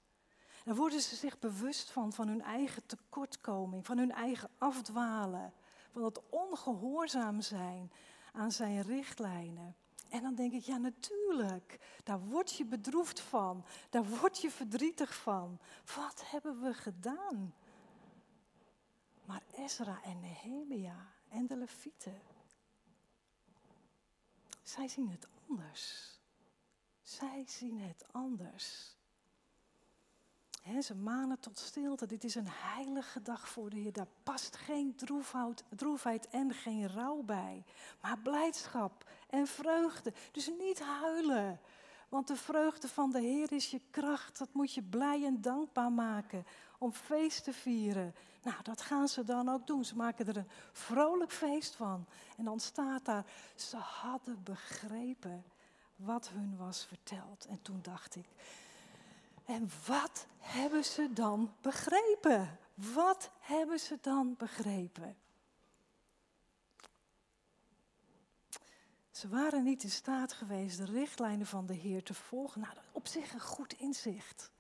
Dan 0.65 0.77
worden 0.77 1.01
ze 1.01 1.17
zich 1.17 1.39
bewust 1.39 1.91
van, 1.91 2.13
van 2.13 2.29
hun 2.29 2.43
eigen 2.43 2.87
tekortkoming, 2.87 3.87
van 3.87 3.99
hun 3.99 4.13
eigen 4.13 4.51
afdwalen, 4.59 5.53
van 5.93 6.05
het 6.05 6.21
ongehoorzaam 6.29 7.41
zijn 7.41 7.93
aan 8.33 8.53
zijn 8.53 8.83
richtlijnen. 8.83 9.77
En 10.09 10.23
dan 10.23 10.35
denk 10.35 10.53
ik, 10.53 10.63
ja 10.63 10.77
natuurlijk, 10.77 11.79
daar 12.05 12.21
word 12.21 12.57
je 12.57 12.65
bedroefd 12.65 13.21
van, 13.21 13.65
daar 13.91 14.05
word 14.05 14.41
je 14.41 14.51
verdrietig 14.51 15.15
van. 15.15 15.59
Wat 15.97 16.23
hebben 16.31 16.61
we 16.61 16.75
gedaan? 16.75 17.55
Maar 19.25 19.43
Ezra 19.57 20.03
en 20.03 20.21
Nehemia 20.21 21.07
en 21.29 21.47
de 21.47 21.57
Levieten, 21.57 22.21
zij 24.71 24.89
zien 24.89 25.11
het 25.11 25.27
anders. 25.49 26.19
Zij 27.03 27.45
zien 27.47 27.81
het 27.81 28.05
anders. 28.11 28.97
ze 30.83 30.95
manen 30.95 31.41
tot 31.41 31.59
stilte. 31.59 32.07
Dit 32.07 32.25
is 32.25 32.35
een 32.35 32.49
heilige 32.49 33.23
dag 33.23 33.49
voor 33.49 33.71
de 33.71 33.77
Heer. 33.77 33.93
Daar 33.93 34.07
past 34.23 34.57
geen 34.57 34.95
droefheid, 34.97 35.65
droefheid 35.69 36.29
en 36.29 36.55
geen 36.55 36.89
rouw 36.89 37.23
bij. 37.23 37.65
Maar 38.01 38.19
blijdschap 38.19 39.11
en 39.29 39.47
vreugde. 39.47 40.13
Dus 40.33 40.51
niet 40.59 40.81
huilen. 40.81 41.61
Want 42.11 42.27
de 42.27 42.37
vreugde 42.37 42.89
van 42.89 43.11
de 43.11 43.21
Heer 43.21 43.53
is 43.53 43.71
je 43.71 43.81
kracht. 43.91 44.39
Dat 44.39 44.49
moet 44.53 44.75
je 44.75 44.83
blij 44.83 45.25
en 45.25 45.41
dankbaar 45.41 45.93
maken 45.93 46.45
om 46.79 46.93
feest 46.93 47.45
te 47.45 47.53
vieren. 47.53 48.15
Nou, 48.43 48.57
dat 48.63 48.81
gaan 48.81 49.09
ze 49.09 49.25
dan 49.25 49.49
ook 49.49 49.67
doen. 49.67 49.85
Ze 49.85 49.97
maken 49.97 50.27
er 50.27 50.37
een 50.37 50.51
vrolijk 50.73 51.33
feest 51.33 51.75
van. 51.75 52.07
En 52.37 52.45
dan 52.45 52.61
staat 52.61 53.05
daar, 53.05 53.25
ze 53.55 53.77
hadden 53.77 54.43
begrepen 54.43 55.45
wat 55.97 56.29
hun 56.29 56.57
was 56.57 56.85
verteld. 56.85 57.47
En 57.49 57.63
toen 57.63 57.79
dacht 57.83 58.17
ik, 58.17 58.27
en 59.45 59.71
wat 59.87 60.27
hebben 60.39 60.85
ze 60.85 61.13
dan 61.13 61.55
begrepen? 61.61 62.59
Wat 62.75 63.31
hebben 63.41 63.79
ze 63.79 63.99
dan 64.01 64.35
begrepen? 64.39 65.17
Ze 69.11 69.29
waren 69.29 69.65
niet 69.65 69.83
in 69.83 69.91
staat 69.91 70.33
geweest 70.33 70.77
de 70.77 70.85
richtlijnen 70.85 71.47
van 71.47 71.67
de 71.67 71.75
Heer 71.75 72.03
te 72.03 72.15
volgen. 72.15 72.61
Nou, 72.61 72.75
op 72.93 73.07
zich 73.07 73.33
een 73.33 73.41
goed 73.41 73.73
inzicht. 73.73 74.51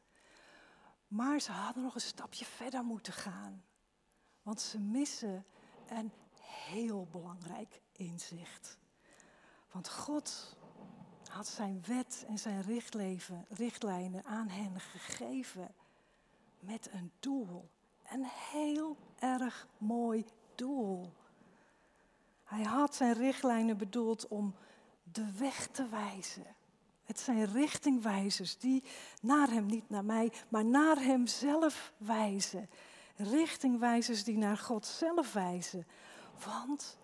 Maar 1.08 1.40
ze 1.40 1.52
hadden 1.52 1.82
nog 1.82 1.94
een 1.94 2.00
stapje 2.00 2.44
verder 2.44 2.84
moeten 2.84 3.12
gaan. 3.12 3.64
Want 4.42 4.60
ze 4.60 4.78
missen 4.78 5.44
een 5.88 6.12
heel 6.40 7.06
belangrijk 7.10 7.80
inzicht. 7.92 8.78
Want 9.70 9.88
God 9.88 10.56
had 11.30 11.48
zijn 11.48 11.82
wet 11.86 12.24
en 12.28 12.38
zijn 12.38 12.62
richtlijnen 13.48 14.24
aan 14.24 14.48
hen 14.48 14.80
gegeven 14.80 15.74
met 16.60 16.92
een 16.92 17.12
doel. 17.20 17.70
Een 18.10 18.24
heel 18.24 18.96
erg 19.18 19.66
mooi 19.78 20.26
doel. 20.54 21.12
Hij 22.50 22.62
had 22.62 22.94
zijn 22.94 23.12
richtlijnen 23.12 23.76
bedoeld 23.76 24.28
om 24.28 24.54
de 25.12 25.32
weg 25.38 25.66
te 25.66 25.88
wijzen. 25.88 26.46
Het 27.04 27.20
zijn 27.20 27.52
richtingwijzers 27.52 28.58
die 28.58 28.82
naar 29.22 29.50
hem, 29.50 29.66
niet 29.66 29.88
naar 29.88 30.04
mij, 30.04 30.32
maar 30.48 30.64
naar 30.64 30.96
hem 30.96 31.26
zelf 31.26 31.92
wijzen. 31.96 32.70
Richtingwijzers 33.16 34.24
die 34.24 34.36
naar 34.36 34.58
God 34.58 34.86
zelf 34.86 35.32
wijzen. 35.32 35.86
Want 36.44 36.98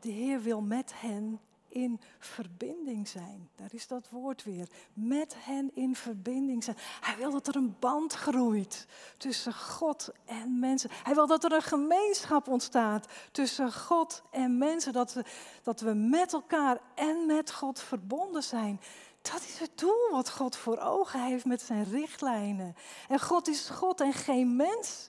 de 0.00 0.10
Heer 0.10 0.42
wil 0.42 0.60
met 0.60 0.92
hen 1.00 1.40
in 1.70 2.00
verbinding 2.18 3.08
zijn. 3.08 3.50
Daar 3.56 3.68
is 3.72 3.86
dat 3.86 4.08
woord 4.10 4.44
weer. 4.44 4.68
Met 4.92 5.34
hen 5.38 5.70
in 5.74 5.96
verbinding 5.96 6.64
zijn. 6.64 6.76
Hij 7.00 7.16
wil 7.16 7.30
dat 7.30 7.48
er 7.48 7.56
een 7.56 7.76
band 7.78 8.14
groeit 8.14 8.86
tussen 9.16 9.54
God 9.54 10.10
en 10.24 10.58
mensen. 10.58 10.90
Hij 11.02 11.14
wil 11.14 11.26
dat 11.26 11.44
er 11.44 11.52
een 11.52 11.62
gemeenschap 11.62 12.48
ontstaat 12.48 13.06
tussen 13.32 13.72
God 13.72 14.22
en 14.30 14.58
mensen. 14.58 14.92
Dat 14.92 15.12
we, 15.12 15.24
dat 15.62 15.80
we 15.80 15.94
met 15.94 16.32
elkaar 16.32 16.80
en 16.94 17.26
met 17.26 17.52
God 17.52 17.80
verbonden 17.80 18.42
zijn. 18.42 18.80
Dat 19.22 19.42
is 19.48 19.58
het 19.58 19.78
doel 19.78 20.10
wat 20.10 20.30
God 20.30 20.56
voor 20.56 20.78
ogen 20.78 21.24
heeft 21.24 21.44
met 21.44 21.62
zijn 21.62 21.84
richtlijnen. 21.84 22.76
En 23.08 23.20
God 23.20 23.48
is 23.48 23.68
God 23.68 24.00
en 24.00 24.12
geen 24.12 24.56
mens. 24.56 25.08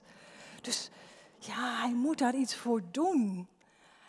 Dus 0.60 0.90
ja, 1.38 1.80
hij 1.80 1.92
moet 1.92 2.18
daar 2.18 2.34
iets 2.34 2.56
voor 2.56 2.82
doen. 2.90 3.48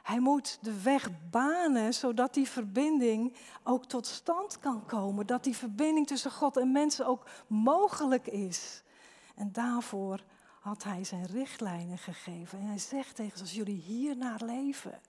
Hij 0.04 0.20
moet 0.20 0.58
de 0.62 0.82
weg 0.82 1.10
banen 1.30 1.94
zodat 1.94 2.34
die 2.34 2.48
verbinding 2.48 3.36
ook 3.64 3.86
tot 3.86 4.06
stand 4.06 4.60
kan 4.60 4.86
komen. 4.86 5.28
Dat 5.28 5.44
die 5.44 5.56
verbinding 5.56 6.08
tussen 6.08 6.32
God 6.32 6.58
en 6.58 6.72
mensen 6.72 7.06
ook 7.06 7.30
mogelijk 7.48 8.28
is. 8.28 8.84
En 9.36 9.52
daarvoor 9.52 10.24
had 10.60 10.84
hij 10.84 11.04
zijn 11.04 11.26
richtlijnen 11.26 11.98
gegeven. 11.98 12.60
En 12.60 12.66
hij 12.66 12.80
zegt 12.80 13.16
tegen 13.16 13.32
ons, 13.32 13.42
als 13.42 13.54
jullie 13.54 13.82
hiernaar 13.82 14.42
leven, 14.44 15.00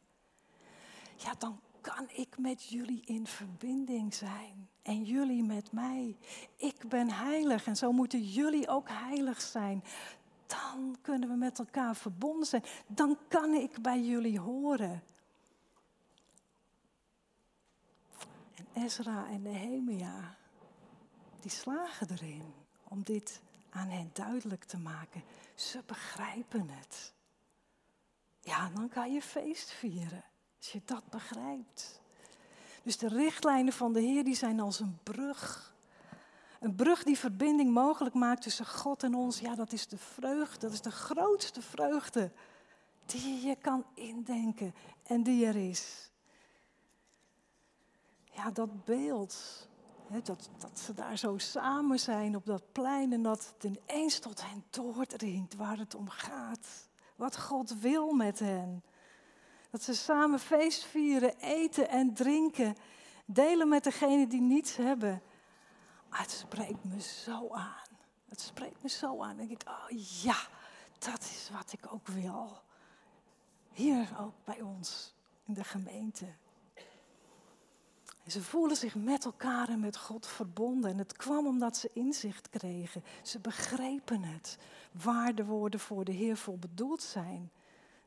ja, 1.17 1.35
dan 1.39 1.61
kan 1.81 2.09
ik 2.13 2.39
met 2.39 2.65
jullie 2.65 3.03
in 3.05 3.27
verbinding 3.27 4.15
zijn. 4.15 4.69
En 4.83 5.03
jullie 5.03 5.43
met 5.43 5.73
mij. 5.73 6.17
Ik 6.57 6.89
ben 6.89 7.11
heilig 7.11 7.67
en 7.67 7.77
zo 7.77 7.93
moeten 7.93 8.23
jullie 8.23 8.69
ook 8.69 8.89
heilig 8.89 9.41
zijn. 9.41 9.85
Dan 10.47 10.97
kunnen 11.03 11.29
we 11.29 11.35
met 11.35 11.59
elkaar 11.59 11.97
verbonden 11.97 12.47
zijn. 12.47 12.65
Dan 12.87 13.19
kan 13.29 13.55
ik 13.55 13.83
bij 13.83 14.01
jullie 14.01 14.41
horen. 14.41 15.03
En 18.55 18.83
Ezra 18.85 19.27
en 19.29 19.43
Nehemia, 19.43 20.37
die 21.41 21.51
slagen 21.51 22.11
erin 22.11 22.55
om 22.85 23.03
dit 23.03 23.41
aan 23.71 23.89
hen 23.89 24.11
duidelijk 24.13 24.65
te 24.65 24.79
maken. 24.79 25.23
Ze 25.55 25.83
begrijpen 25.87 26.69
het. 26.69 27.13
Ja, 28.41 28.71
dan 28.75 28.89
kan 28.89 29.13
je 29.13 29.23
feest 29.23 29.71
vieren. 29.71 30.25
Als 30.59 30.73
je 30.73 30.81
dat 30.85 31.09
begrijpt. 31.11 32.01
Dus 32.83 32.99
de 32.99 33.09
richtlijnen 33.09 33.73
van 33.73 33.93
de 33.93 34.01
Heer 34.01 34.25
die 34.25 34.35
zijn 34.35 34.61
als 34.61 34.81
een 34.81 34.99
brug. 35.03 35.74
Een 36.65 36.75
brug 36.75 37.03
die 37.03 37.19
verbinding 37.19 37.71
mogelijk 37.71 38.15
maakt 38.15 38.43
tussen 38.43 38.67
God 38.67 39.03
en 39.03 39.15
ons. 39.15 39.39
Ja, 39.39 39.55
dat 39.55 39.73
is 39.73 39.87
de 39.87 39.97
vreugde. 39.97 40.59
Dat 40.59 40.73
is 40.73 40.81
de 40.81 40.91
grootste 40.91 41.63
vreugde 41.63 42.33
die 43.07 43.47
je 43.47 43.57
kan 43.57 43.85
indenken 43.95 44.75
en 45.03 45.23
die 45.23 45.47
er 45.47 45.57
is. 45.57 46.11
Ja, 48.31 48.51
dat 48.51 48.85
beeld. 48.85 49.69
Hè, 50.07 50.23
dat, 50.23 50.51
dat 50.59 50.79
ze 50.79 50.95
daar 50.95 51.19
zo 51.19 51.39
samen 51.39 51.99
zijn 51.99 52.37
op 52.37 52.47
dat 52.47 52.73
plein 52.73 53.13
en 53.13 53.23
dat 53.23 53.53
het 53.55 53.65
ineens 53.65 54.19
tot 54.19 54.43
hen 54.43 54.65
doordringt 54.71 55.55
waar 55.55 55.79
het 55.79 55.95
om 55.95 56.09
gaat. 56.09 56.89
Wat 57.17 57.39
God 57.39 57.79
wil 57.81 58.13
met 58.13 58.39
hen. 58.39 58.83
Dat 59.71 59.83
ze 59.83 59.95
samen 59.95 60.39
feest 60.39 60.85
vieren, 60.85 61.39
eten 61.41 61.89
en 61.89 62.15
drinken. 62.15 62.77
Delen 63.25 63.69
met 63.69 63.85
degenen 63.85 64.29
die 64.29 64.41
niets 64.41 64.77
hebben. 64.77 65.23
Het 66.15 66.31
spreekt 66.31 66.85
me 66.85 67.01
zo 67.01 67.49
aan. 67.51 67.87
Het 68.29 68.41
spreekt 68.41 68.83
me 68.83 68.89
zo 68.89 69.23
aan. 69.23 69.37
Dan 69.37 69.47
denk 69.47 69.61
ik, 69.61 69.69
oh 69.69 69.99
ja, 70.23 70.37
dat 70.99 71.21
is 71.21 71.51
wat 71.53 71.73
ik 71.73 71.93
ook 71.93 72.07
wil. 72.07 72.63
Hier 73.73 74.09
ook 74.21 74.35
bij 74.45 74.61
ons 74.61 75.15
in 75.45 75.55
de 75.55 75.65
gemeente. 75.65 76.27
En 78.25 78.31
ze 78.31 78.43
voelen 78.43 78.77
zich 78.77 78.95
met 78.95 79.25
elkaar 79.25 79.69
en 79.69 79.81
met 79.81 79.97
God 79.97 80.27
verbonden. 80.27 80.91
En 80.91 80.99
het 80.99 81.17
kwam 81.17 81.47
omdat 81.47 81.77
ze 81.77 81.91
inzicht 81.93 82.49
kregen. 82.49 83.05
Ze 83.23 83.39
begrepen 83.39 84.23
het. 84.23 84.59
Waar 84.93 85.35
de 85.35 85.45
woorden 85.45 85.81
voor 85.81 86.05
de 86.05 86.13
Heer 86.13 86.37
voor 86.37 86.59
bedoeld 86.59 87.03
zijn. 87.03 87.51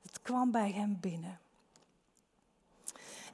Het 0.02 0.22
kwam 0.22 0.52
bij 0.52 0.72
hem 0.72 1.00
binnen. 1.00 1.40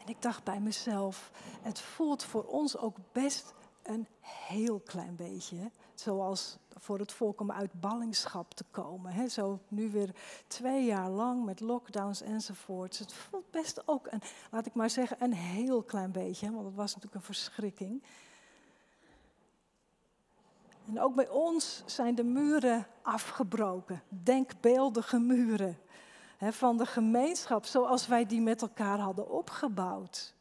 En 0.02 0.08
ik 0.08 0.22
dacht 0.22 0.44
bij 0.44 0.60
mezelf, 0.60 1.32
het 1.62 1.80
voelt 1.80 2.24
voor 2.24 2.44
ons 2.44 2.78
ook 2.78 2.98
best 3.12 3.54
een 3.84 4.08
heel 4.20 4.80
klein 4.80 5.16
beetje. 5.16 5.72
Zoals 5.94 6.58
voor 6.78 7.00
het 7.00 7.12
volk 7.12 7.42
om 7.42 7.52
uit 7.52 7.82
ballingschap 7.82 8.54
te 8.54 8.64
komen. 8.72 9.12
He, 9.12 9.28
zo 9.28 9.60
nu 9.68 9.92
weer 9.92 10.16
twee 10.48 10.86
jaar 10.86 11.10
lang 11.10 11.46
met 11.46 11.60
lockdowns 11.60 12.22
enzovoorts. 12.22 13.00
Het 13.00 13.14
voelt 13.14 13.52
best 13.52 13.88
ook, 13.88 14.08
een, 14.10 14.22
laat 14.52 14.66
ik 14.66 14.74
maar 14.74 14.90
zeggen, 14.90 15.18
een 15.20 15.34
heel 15.34 15.84
klein 15.84 16.12
beetje. 16.12 16.52
Want 16.52 16.66
het 16.66 16.76
was 16.76 16.96
natuurlijk 16.96 17.16
een 17.16 17.34
verschrikking. 17.34 18.04
En 20.88 21.02
ook 21.02 21.16
bij 21.16 21.30
ons 21.30 21.84
zijn 21.86 22.16
de 22.16 22.24
muren 22.24 22.88
afgebroken. 23.02 24.04
Denkbeeldige 24.10 25.20
muren 25.20 25.78
van 26.40 26.78
de 26.78 26.86
gemeenschap 26.86 27.66
zoals 27.66 28.08
wij 28.08 28.26
die 28.26 28.42
met 28.42 28.62
elkaar 28.62 29.00
hadden 29.00 29.30
opgebouwd. 29.30 30.34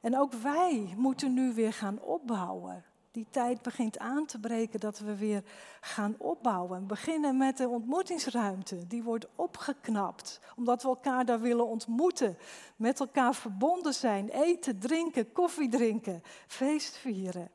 En 0.00 0.18
ook 0.18 0.32
wij 0.32 0.94
moeten 0.96 1.34
nu 1.34 1.54
weer 1.54 1.72
gaan 1.72 2.00
opbouwen. 2.00 2.84
Die 3.10 3.26
tijd 3.30 3.62
begint 3.62 3.98
aan 3.98 4.26
te 4.26 4.38
breken 4.38 4.80
dat 4.80 4.98
we 4.98 5.16
weer 5.16 5.42
gaan 5.80 6.14
opbouwen. 6.18 6.80
We 6.80 6.86
beginnen 6.86 7.36
met 7.36 7.56
de 7.56 7.68
ontmoetingsruimte. 7.68 8.86
Die 8.86 9.02
wordt 9.02 9.26
opgeknapt, 9.34 10.40
omdat 10.56 10.82
we 10.82 10.88
elkaar 10.88 11.24
daar 11.24 11.40
willen 11.40 11.66
ontmoeten. 11.66 12.38
Met 12.76 13.00
elkaar 13.00 13.34
verbonden 13.34 13.94
zijn, 13.94 14.28
eten, 14.28 14.78
drinken, 14.78 15.32
koffie 15.32 15.68
drinken, 15.68 16.22
feest 16.46 16.96
vieren. 16.96 17.50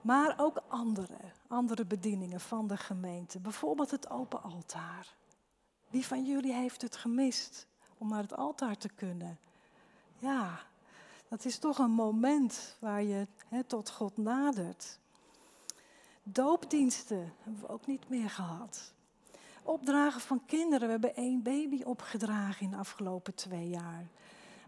Maar 0.00 0.34
ook 0.36 0.62
andere, 0.68 1.18
andere 1.46 1.84
bedieningen 1.84 2.40
van 2.40 2.66
de 2.66 2.76
gemeente. 2.76 3.38
Bijvoorbeeld 3.38 3.90
het 3.90 4.10
open 4.10 4.42
altaar. 4.42 5.14
Wie 5.88 6.06
van 6.06 6.24
jullie 6.24 6.52
heeft 6.52 6.82
het 6.82 6.96
gemist 6.96 7.66
om 7.98 8.08
naar 8.08 8.22
het 8.22 8.36
altaar 8.36 8.76
te 8.76 8.88
kunnen? 8.88 9.38
Ja, 10.18 10.60
dat 11.28 11.44
is 11.44 11.58
toch 11.58 11.78
een 11.78 11.90
moment 11.90 12.76
waar 12.78 13.02
je 13.02 13.26
tot 13.66 13.90
God 13.90 14.16
nadert. 14.16 14.98
Doopdiensten 16.22 17.32
hebben 17.42 17.60
we 17.60 17.68
ook 17.68 17.86
niet 17.86 18.08
meer 18.08 18.30
gehad. 18.30 18.92
Opdragen 19.62 20.20
van 20.20 20.42
kinderen. 20.46 20.86
We 20.86 20.92
hebben 20.92 21.16
één 21.16 21.42
baby 21.42 21.82
opgedragen 21.82 22.64
in 22.64 22.70
de 22.70 22.76
afgelopen 22.76 23.34
twee 23.34 23.68
jaar. 23.68 24.06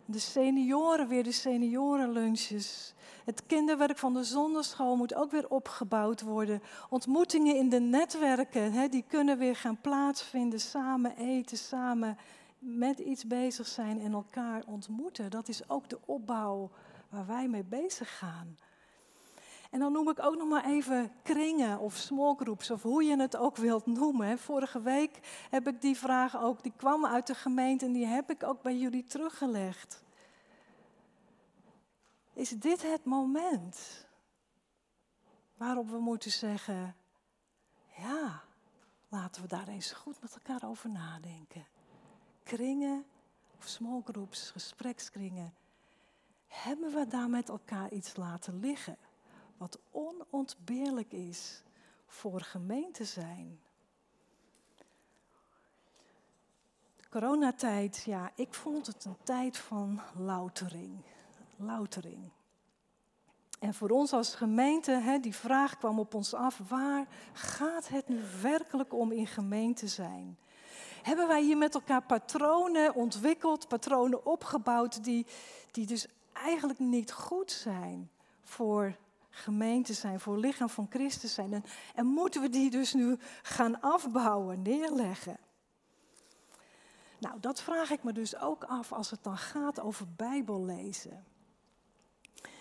De 0.04 0.18
senioren, 0.18 1.08
weer 1.08 1.24
de 1.24 1.32
seniorenlunches. 1.32 2.94
Het 3.24 3.42
kinderwerk 3.46 3.98
van 3.98 4.14
de 4.14 4.24
zonderschool 4.24 4.96
moet 4.96 5.14
ook 5.14 5.30
weer 5.30 5.50
opgebouwd 5.50 6.20
worden. 6.20 6.62
Ontmoetingen 6.88 7.56
in 7.56 7.68
de 7.68 7.80
netwerken, 7.80 8.90
die 8.90 9.04
kunnen 9.08 9.38
weer 9.38 9.56
gaan 9.56 9.80
plaatsvinden. 9.80 10.60
Samen 10.60 11.16
eten, 11.16 11.58
samen 11.58 12.18
met 12.58 12.98
iets 12.98 13.26
bezig 13.26 13.66
zijn 13.66 14.00
en 14.00 14.12
elkaar 14.12 14.62
ontmoeten. 14.66 15.30
Dat 15.30 15.48
is 15.48 15.68
ook 15.68 15.88
de 15.88 15.98
opbouw 16.04 16.70
waar 17.08 17.26
wij 17.26 17.48
mee 17.48 17.64
bezig 17.64 18.18
gaan. 18.18 18.58
En 19.70 19.78
dan 19.78 19.92
noem 19.92 20.08
ik 20.08 20.18
ook 20.22 20.36
nog 20.36 20.48
maar 20.48 20.64
even 20.64 21.12
kringen 21.22 21.78
of 21.78 21.96
small 21.96 22.34
groups 22.34 22.70
of 22.70 22.82
hoe 22.82 23.04
je 23.04 23.20
het 23.20 23.36
ook 23.36 23.56
wilt 23.56 23.86
noemen. 23.86 24.38
Vorige 24.38 24.80
week 24.80 25.46
heb 25.50 25.68
ik 25.68 25.80
die 25.80 25.96
vraag 25.96 26.36
ook, 26.36 26.62
die 26.62 26.72
kwam 26.76 27.06
uit 27.06 27.26
de 27.26 27.34
gemeente 27.34 27.84
en 27.84 27.92
die 27.92 28.06
heb 28.06 28.30
ik 28.30 28.42
ook 28.42 28.62
bij 28.62 28.76
jullie 28.76 29.04
teruggelegd. 29.04 30.02
Is 32.32 32.48
dit 32.50 32.82
het 32.82 33.04
moment 33.04 34.06
waarop 35.56 35.90
we 35.90 35.98
moeten 35.98 36.30
zeggen, 36.30 36.96
ja, 37.96 38.42
laten 39.08 39.42
we 39.42 39.48
daar 39.48 39.68
eens 39.68 39.92
goed 39.92 40.20
met 40.20 40.34
elkaar 40.34 40.68
over 40.68 40.90
nadenken. 40.90 41.66
Kringen 42.48 43.04
of 43.58 43.66
small 43.66 44.02
groups, 44.04 44.50
gesprekskringen, 44.50 45.54
hebben 46.46 46.94
we 46.94 47.06
daar 47.06 47.30
met 47.30 47.48
elkaar 47.48 47.92
iets 47.92 48.16
laten 48.16 48.60
liggen? 48.60 48.96
wat 49.58 49.78
onontbeerlijk 49.90 51.12
is 51.12 51.62
voor 52.06 52.40
gemeente 52.40 53.04
zijn. 53.04 53.60
Coronatijd, 57.10 58.02
ja, 58.06 58.30
ik 58.34 58.54
vond 58.54 58.86
het 58.86 59.04
een 59.04 59.16
tijd 59.22 59.56
van 59.56 60.00
loutering. 60.16 61.00
Loutering. 61.56 62.30
En 63.60 63.74
voor 63.74 63.90
ons 63.90 64.12
als 64.12 64.34
gemeente, 64.34 64.90
hè, 64.90 65.18
die 65.18 65.34
vraag 65.34 65.78
kwam 65.78 65.98
op 65.98 66.14
ons 66.14 66.34
af, 66.34 66.60
waar 66.68 67.06
gaat 67.32 67.88
het 67.88 68.08
nu 68.08 68.20
werkelijk 68.42 68.92
om 68.92 69.12
in 69.12 69.26
gemeente 69.26 69.88
zijn? 69.88 70.38
Hebben 71.02 71.28
wij 71.28 71.42
hier 71.42 71.56
met 71.56 71.74
elkaar 71.74 72.02
patronen 72.02 72.94
ontwikkeld, 72.94 73.68
patronen 73.68 74.26
opgebouwd 74.26 75.04
die, 75.04 75.26
die 75.70 75.86
dus 75.86 76.06
eigenlijk 76.32 76.78
niet 76.78 77.12
goed 77.12 77.50
zijn 77.50 78.10
voor 78.42 78.96
gemeente 79.30 79.92
zijn, 79.92 80.20
voor 80.20 80.38
lichaam 80.38 80.68
van 80.68 80.86
Christus 80.90 81.34
zijn. 81.34 81.52
En, 81.52 81.64
en 81.94 82.06
moeten 82.06 82.40
we 82.40 82.48
die 82.48 82.70
dus 82.70 82.92
nu 82.92 83.16
gaan 83.42 83.80
afbouwen, 83.80 84.62
neerleggen? 84.62 85.38
Nou, 87.18 87.40
dat 87.40 87.62
vraag 87.62 87.90
ik 87.90 88.02
me 88.02 88.12
dus 88.12 88.36
ook 88.36 88.64
af 88.64 88.92
als 88.92 89.10
het 89.10 89.22
dan 89.22 89.36
gaat 89.36 89.80
over 89.80 90.06
Bijbel 90.16 90.64
lezen. 90.64 91.24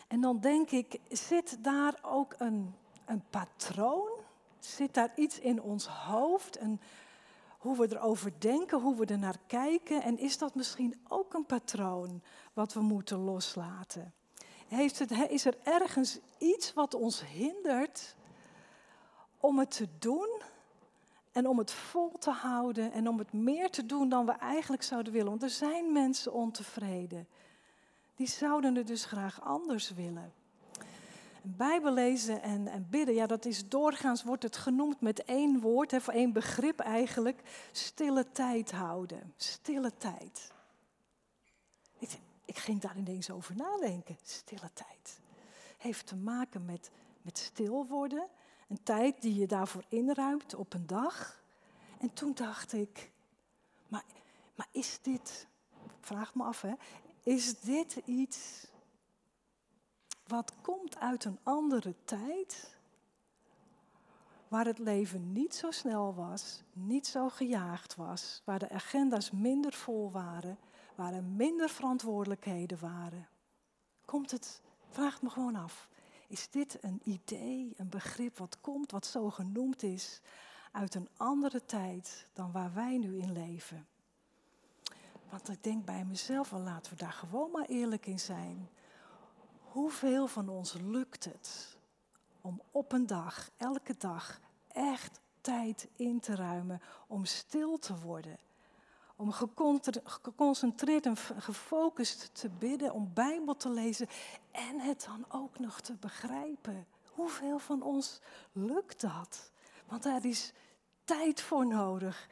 En 0.08 0.21
dan 0.21 0.39
denk 0.39 0.71
ik, 0.71 1.00
zit 1.10 1.63
daar 1.63 2.00
ook 2.02 2.36
een, 2.38 2.76
een 3.06 3.23
patroon? 3.30 4.10
Zit 4.60 4.93
daar 4.93 5.12
iets 5.15 5.39
in 5.39 5.62
ons 5.62 5.88
hoofd? 5.88 6.58
En 6.58 6.82
hoe 7.67 7.88
we 7.88 7.95
erover 7.95 8.32
denken, 8.39 8.82
hoe 8.82 8.95
we 8.95 9.06
er 9.06 9.19
naar 9.19 9.39
kijken? 9.47 10.01
En 10.03 10.17
is 10.17 10.38
dat 10.38 10.56
misschien 10.56 10.99
ook 11.08 11.34
een 11.34 11.45
patroon 11.45 12.21
wat 12.53 12.73
we 12.73 12.82
moeten 12.82 13.17
loslaten? 13.17 14.13
Heeft 14.67 14.99
het, 14.99 15.12
is 15.30 15.45
er 15.45 15.58
ergens 15.63 16.19
iets 16.38 16.73
wat 16.73 16.93
ons 16.93 17.25
hindert 17.25 18.15
om 19.39 19.60
het 19.60 19.71
te 19.71 19.88
doen 19.99 20.41
en 21.32 21.47
om 21.47 21.58
het 21.58 21.71
vol 21.71 22.12
te 22.19 22.32
houden 22.32 22.91
en 22.91 23.08
om 23.08 23.17
het 23.17 23.34
meer 23.34 23.69
te 23.69 23.86
doen 23.86 24.10
dan 24.10 24.25
we 24.25 24.32
eigenlijk 24.32 24.84
zouden 24.84 25.13
willen. 25.13 25.30
Want 25.30 25.43
er 25.43 25.49
zijn 25.49 25.91
mensen 25.91 26.34
ontevreden. 26.34 27.27
Die 28.15 28.27
zouden 28.27 28.75
het 28.75 28.88
dus 28.88 29.06
graag 29.06 29.41
anders 29.41 29.91
willen. 29.91 30.34
Bijbel 31.55 31.93
lezen 31.93 32.41
en, 32.41 32.67
en, 32.67 32.88
bidden, 32.89 33.15
ja, 33.15 33.27
dat 33.27 33.45
is 33.45 33.69
doorgaans, 33.69 34.23
wordt 34.23 34.43
het 34.43 34.57
genoemd 34.57 35.01
met 35.01 35.23
één 35.23 35.60
woord, 35.60 35.91
hè, 35.91 35.97
één 36.12 36.33
begrip 36.33 36.79
eigenlijk, 36.79 37.41
stille 37.71 38.31
tijd 38.31 38.71
houden. 38.71 39.33
Stille 39.36 39.91
tijd. 39.97 40.51
Ik, 41.99 42.10
ik 42.45 42.57
ging 42.57 42.81
daar 42.81 42.97
ineens 42.97 43.29
over 43.29 43.55
nadenken, 43.55 44.17
stille 44.23 44.69
tijd. 44.73 45.19
Heeft 45.77 46.07
te 46.07 46.15
maken 46.15 46.65
met, 46.65 46.91
met 47.21 47.38
stil 47.38 47.86
worden, 47.86 48.27
een 48.67 48.83
tijd 48.83 49.21
die 49.21 49.36
je 49.36 49.47
daarvoor 49.47 49.83
inruimt 49.88 50.55
op 50.55 50.73
een 50.73 50.88
dag. 50.88 51.41
En 51.99 52.13
toen 52.13 52.33
dacht 52.33 52.73
ik, 52.73 53.12
maar, 53.88 54.03
maar 54.55 54.67
is 54.71 54.99
dit, 55.01 55.47
vraag 55.99 56.36
me 56.36 56.43
af 56.43 56.62
hè, 56.62 56.73
is 57.23 57.60
dit 57.60 58.01
iets 58.05 58.67
wat 60.27 60.53
komt 60.61 60.99
uit 60.99 61.25
een 61.25 61.39
andere 61.43 61.95
tijd, 62.05 62.75
waar 64.47 64.65
het 64.65 64.79
leven 64.79 65.31
niet 65.31 65.55
zo 65.55 65.71
snel 65.71 66.15
was, 66.15 66.63
niet 66.73 67.07
zo 67.07 67.29
gejaagd 67.29 67.95
was, 67.95 68.41
waar 68.45 68.59
de 68.59 68.69
agenda's 68.69 69.31
minder 69.31 69.73
vol 69.73 70.11
waren, 70.11 70.57
waar 70.95 71.13
er 71.13 71.23
minder 71.23 71.69
verantwoordelijkheden 71.69 72.79
waren. 72.79 73.27
Komt 74.05 74.31
het, 74.31 74.61
vraag 74.89 75.21
me 75.21 75.29
gewoon 75.29 75.55
af, 75.55 75.89
is 76.27 76.49
dit 76.49 76.77
een 76.81 77.01
idee, 77.03 77.73
een 77.77 77.89
begrip 77.89 78.37
wat 78.37 78.61
komt, 78.61 78.91
wat 78.91 79.05
zo 79.05 79.29
genoemd 79.29 79.83
is, 79.83 80.21
uit 80.71 80.95
een 80.95 81.09
andere 81.17 81.65
tijd 81.65 82.27
dan 82.33 82.51
waar 82.51 82.73
wij 82.73 82.97
nu 82.97 83.17
in 83.17 83.31
leven? 83.31 83.87
Want 85.29 85.49
ik 85.49 85.63
denk 85.63 85.85
bij 85.85 86.05
mezelf, 86.05 86.51
laten 86.51 86.91
we 86.91 86.97
daar 86.97 87.11
gewoon 87.11 87.51
maar 87.51 87.65
eerlijk 87.65 88.05
in 88.05 88.19
zijn. 88.19 88.69
Hoeveel 89.77 90.27
van 90.27 90.49
ons 90.49 90.73
lukt 90.73 91.25
het 91.25 91.77
om 92.41 92.61
op 92.71 92.91
een 92.91 93.07
dag, 93.07 93.49
elke 93.57 93.95
dag, 93.97 94.39
echt 94.67 95.19
tijd 95.41 95.87
in 95.95 96.19
te 96.19 96.35
ruimen 96.35 96.81
om 97.07 97.25
stil 97.25 97.77
te 97.77 97.99
worden? 97.99 98.37
Om 99.15 99.31
geconcentreerd 100.03 101.05
en 101.05 101.17
gefocust 101.17 102.29
te 102.33 102.49
bidden, 102.49 102.93
om 102.93 103.11
Bijbel 103.13 103.55
te 103.55 103.69
lezen 103.69 104.07
en 104.51 104.79
het 104.79 105.03
dan 105.09 105.25
ook 105.41 105.59
nog 105.59 105.81
te 105.81 105.93
begrijpen. 105.93 106.87
Hoeveel 107.11 107.59
van 107.59 107.81
ons 107.81 108.19
lukt 108.51 109.01
dat? 109.01 109.51
Want 109.85 110.03
daar 110.03 110.25
is 110.25 110.53
tijd 111.03 111.41
voor 111.41 111.67
nodig, 111.67 112.29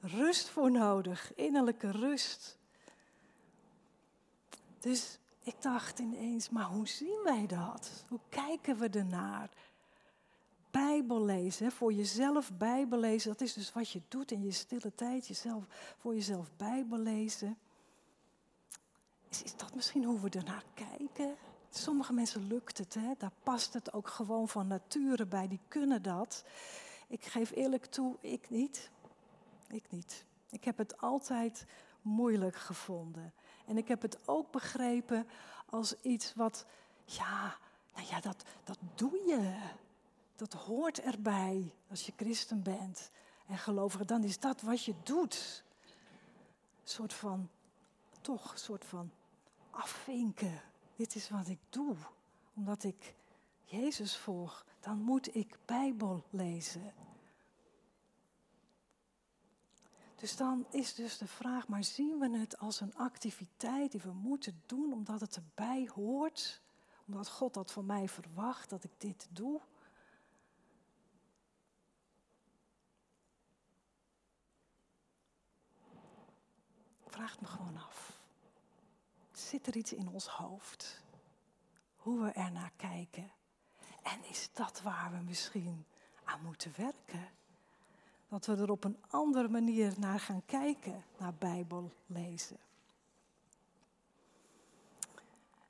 rust 0.00 0.48
voor 0.48 0.70
nodig, 0.70 1.34
innerlijke 1.34 1.90
rust. 1.90 2.58
Dus 4.78 5.18
ik 5.48 5.62
dacht 5.62 5.98
ineens, 5.98 6.50
maar 6.50 6.64
hoe 6.64 6.88
zien 6.88 7.20
wij 7.24 7.46
dat? 7.46 8.04
Hoe 8.08 8.20
kijken 8.28 8.78
we 8.78 8.88
ernaar? 8.88 9.50
Bijbel 10.70 11.24
lezen, 11.24 11.72
voor 11.72 11.92
jezelf 11.92 12.52
Bijbel 12.52 12.98
lezen, 12.98 13.30
dat 13.30 13.40
is 13.40 13.52
dus 13.52 13.72
wat 13.72 13.90
je 13.90 14.00
doet 14.08 14.30
in 14.30 14.42
je 14.42 14.50
stille 14.50 14.94
tijd, 14.94 15.26
jezelf, 15.26 15.64
voor 15.98 16.14
jezelf 16.14 16.50
Bijbel 16.56 16.98
lezen. 16.98 17.58
Is, 19.28 19.56
dat 19.56 19.74
misschien 19.74 20.04
hoe 20.04 20.20
we 20.20 20.30
ernaar 20.30 20.64
kijken? 20.74 21.36
Sommige 21.70 22.12
mensen 22.12 22.46
lukt 22.46 22.78
het, 22.78 22.94
hè? 22.94 23.12
daar 23.18 23.32
past 23.42 23.72
het 23.72 23.92
ook 23.92 24.08
gewoon 24.08 24.48
van 24.48 24.66
nature 24.66 25.26
bij, 25.26 25.48
die 25.48 25.60
kunnen 25.68 26.02
dat. 26.02 26.44
Ik 27.08 27.24
geef 27.24 27.50
eerlijk 27.50 27.86
toe, 27.86 28.16
ik 28.20 28.50
niet. 28.50 28.90
Ik 29.68 29.84
niet. 29.90 30.24
Ik 30.50 30.64
heb 30.64 30.78
het 30.78 31.00
altijd 31.00 31.64
moeilijk 32.02 32.56
gevonden. 32.56 33.32
En 33.68 33.76
ik 33.76 33.88
heb 33.88 34.02
het 34.02 34.28
ook 34.28 34.50
begrepen 34.50 35.26
als 35.66 36.00
iets 36.02 36.34
wat, 36.34 36.66
ja, 37.04 37.56
nou 37.94 38.06
ja, 38.08 38.20
dat, 38.20 38.44
dat 38.64 38.78
doe 38.94 39.22
je. 39.26 39.58
Dat 40.36 40.52
hoort 40.52 41.00
erbij 41.00 41.72
als 41.90 42.06
je 42.06 42.12
christen 42.16 42.62
bent 42.62 43.10
en 43.46 43.58
gelovig. 43.58 44.04
Dan 44.04 44.24
is 44.24 44.38
dat 44.38 44.60
wat 44.60 44.84
je 44.84 44.94
doet. 45.02 45.64
Een 46.82 46.88
soort 46.88 47.12
van, 47.12 47.48
toch, 48.20 48.52
een 48.52 48.58
soort 48.58 48.84
van 48.84 49.10
afvinken. 49.70 50.60
Dit 50.96 51.14
is 51.14 51.30
wat 51.30 51.48
ik 51.48 51.58
doe. 51.68 51.96
Omdat 52.54 52.84
ik 52.84 53.14
Jezus 53.64 54.16
volg, 54.16 54.64
dan 54.80 54.98
moet 54.98 55.34
ik 55.34 55.58
Bijbel 55.64 56.24
lezen. 56.30 56.92
Dus 60.18 60.36
dan 60.36 60.66
is 60.70 60.94
dus 60.94 61.18
de 61.18 61.26
vraag, 61.26 61.68
maar 61.68 61.84
zien 61.84 62.18
we 62.18 62.38
het 62.38 62.58
als 62.58 62.80
een 62.80 62.96
activiteit 62.96 63.92
die 63.92 64.00
we 64.00 64.12
moeten 64.12 64.62
doen 64.66 64.92
omdat 64.92 65.20
het 65.20 65.36
erbij 65.36 65.90
hoort? 65.94 66.62
Omdat 67.06 67.28
God 67.28 67.54
dat 67.54 67.72
van 67.72 67.86
mij 67.86 68.08
verwacht, 68.08 68.70
dat 68.70 68.84
ik 68.84 68.90
dit 68.98 69.26
doe? 69.30 69.60
Vraag 77.06 77.40
me 77.40 77.46
gewoon 77.46 77.76
af. 77.76 78.20
Zit 79.32 79.66
er 79.66 79.76
iets 79.76 79.92
in 79.92 80.08
ons 80.08 80.26
hoofd? 80.26 81.02
Hoe 81.96 82.22
we 82.22 82.30
ernaar 82.30 82.72
kijken? 82.76 83.30
En 84.02 84.24
is 84.24 84.52
dat 84.52 84.82
waar 84.82 85.10
we 85.10 85.18
misschien 85.18 85.86
aan 86.24 86.42
moeten 86.42 86.72
werken? 86.76 87.37
Dat 88.28 88.46
we 88.46 88.56
er 88.56 88.70
op 88.70 88.84
een 88.84 88.96
andere 89.10 89.48
manier 89.48 89.92
naar 89.98 90.20
gaan 90.20 90.42
kijken, 90.46 91.04
naar 91.18 91.34
Bijbel 91.38 91.92
lezen. 92.06 92.56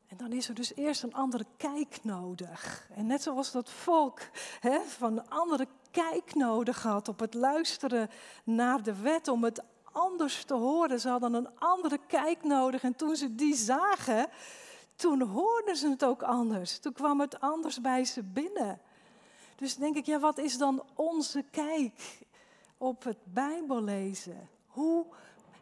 En 0.08 0.16
dan 0.16 0.32
is 0.32 0.48
er 0.48 0.54
dus 0.54 0.74
eerst 0.74 1.02
een 1.02 1.14
andere 1.14 1.46
kijk 1.56 1.98
nodig. 2.04 2.88
En 2.94 3.06
net 3.06 3.22
zoals 3.22 3.52
dat 3.52 3.70
volk 3.70 4.20
hè, 4.60 4.80
van 4.80 5.18
een 5.18 5.30
andere 5.30 5.66
kijk 5.90 6.34
nodig 6.34 6.82
had 6.82 7.08
op 7.08 7.20
het 7.20 7.34
luisteren 7.34 8.10
naar 8.44 8.82
de 8.82 9.00
wet, 9.00 9.28
om 9.28 9.44
het 9.44 9.62
anders 9.92 10.44
te 10.44 10.54
horen. 10.54 11.00
Ze 11.00 11.08
hadden 11.08 11.34
een 11.34 11.58
andere 11.58 11.98
kijk 12.06 12.44
nodig. 12.44 12.82
En 12.82 12.96
toen 12.96 13.16
ze 13.16 13.34
die 13.34 13.54
zagen, 13.54 14.28
toen 14.96 15.22
hoorden 15.22 15.76
ze 15.76 15.88
het 15.88 16.04
ook 16.04 16.22
anders. 16.22 16.78
Toen 16.78 16.92
kwam 16.92 17.20
het 17.20 17.40
anders 17.40 17.80
bij 17.80 18.04
ze 18.04 18.22
binnen. 18.22 18.80
Dus 19.56 19.76
denk 19.76 19.96
ik, 19.96 20.06
ja, 20.06 20.18
wat 20.18 20.38
is 20.38 20.58
dan 20.58 20.82
onze 20.94 21.44
kijk? 21.50 22.26
Op 22.78 23.04
het 23.04 23.18
Bijbel 23.24 23.82
lezen. 23.82 24.48
Hoe, 24.66 25.06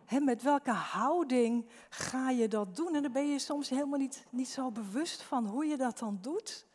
hè, 0.04 0.20
met 0.20 0.42
welke 0.42 0.70
houding 0.70 1.66
ga 1.88 2.30
je 2.30 2.48
dat 2.48 2.76
doen? 2.76 2.94
En 2.94 3.02
dan 3.02 3.12
ben 3.12 3.28
je 3.28 3.38
soms 3.38 3.68
helemaal 3.68 3.98
niet, 3.98 4.26
niet 4.30 4.48
zo 4.48 4.70
bewust 4.70 5.22
van 5.22 5.46
hoe 5.46 5.66
je 5.66 5.76
dat 5.76 5.98
dan 5.98 6.18
doet. 6.20 6.66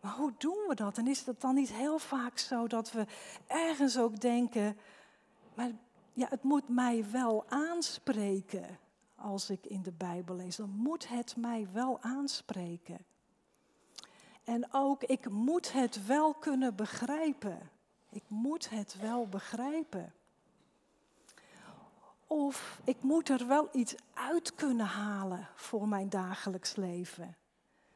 Maar 0.00 0.12
hoe 0.12 0.32
doen 0.38 0.64
we 0.68 0.74
dat? 0.74 0.98
En 0.98 1.06
is 1.06 1.26
het 1.26 1.40
dan 1.40 1.54
niet 1.54 1.72
heel 1.72 1.98
vaak 1.98 2.38
zo 2.38 2.66
dat 2.66 2.92
we 2.92 3.06
ergens 3.46 3.98
ook 3.98 4.20
denken, 4.20 4.76
maar 5.54 5.70
ja, 6.12 6.26
het 6.28 6.42
moet 6.42 6.68
mij 6.68 7.10
wel 7.10 7.44
aanspreken 7.48 8.78
als 9.16 9.50
ik 9.50 9.66
in 9.66 9.82
de 9.82 9.92
Bijbel 9.92 10.36
lees. 10.36 10.56
Dan 10.56 10.70
moet 10.70 11.08
het 11.08 11.36
mij 11.36 11.68
wel 11.72 11.98
aanspreken. 12.00 12.98
En 14.44 14.72
ook, 14.72 15.04
ik 15.04 15.30
moet 15.30 15.72
het 15.72 16.06
wel 16.06 16.34
kunnen 16.34 16.74
begrijpen. 16.74 17.70
Ik 18.10 18.24
moet 18.28 18.70
het 18.70 18.96
wel 19.00 19.26
begrijpen. 19.26 20.12
Of 22.26 22.80
ik 22.84 23.02
moet 23.02 23.28
er 23.28 23.46
wel 23.46 23.68
iets 23.72 23.94
uit 24.14 24.54
kunnen 24.54 24.86
halen 24.86 25.48
voor 25.54 25.88
mijn 25.88 26.08
dagelijks 26.08 26.76
leven. 26.76 27.36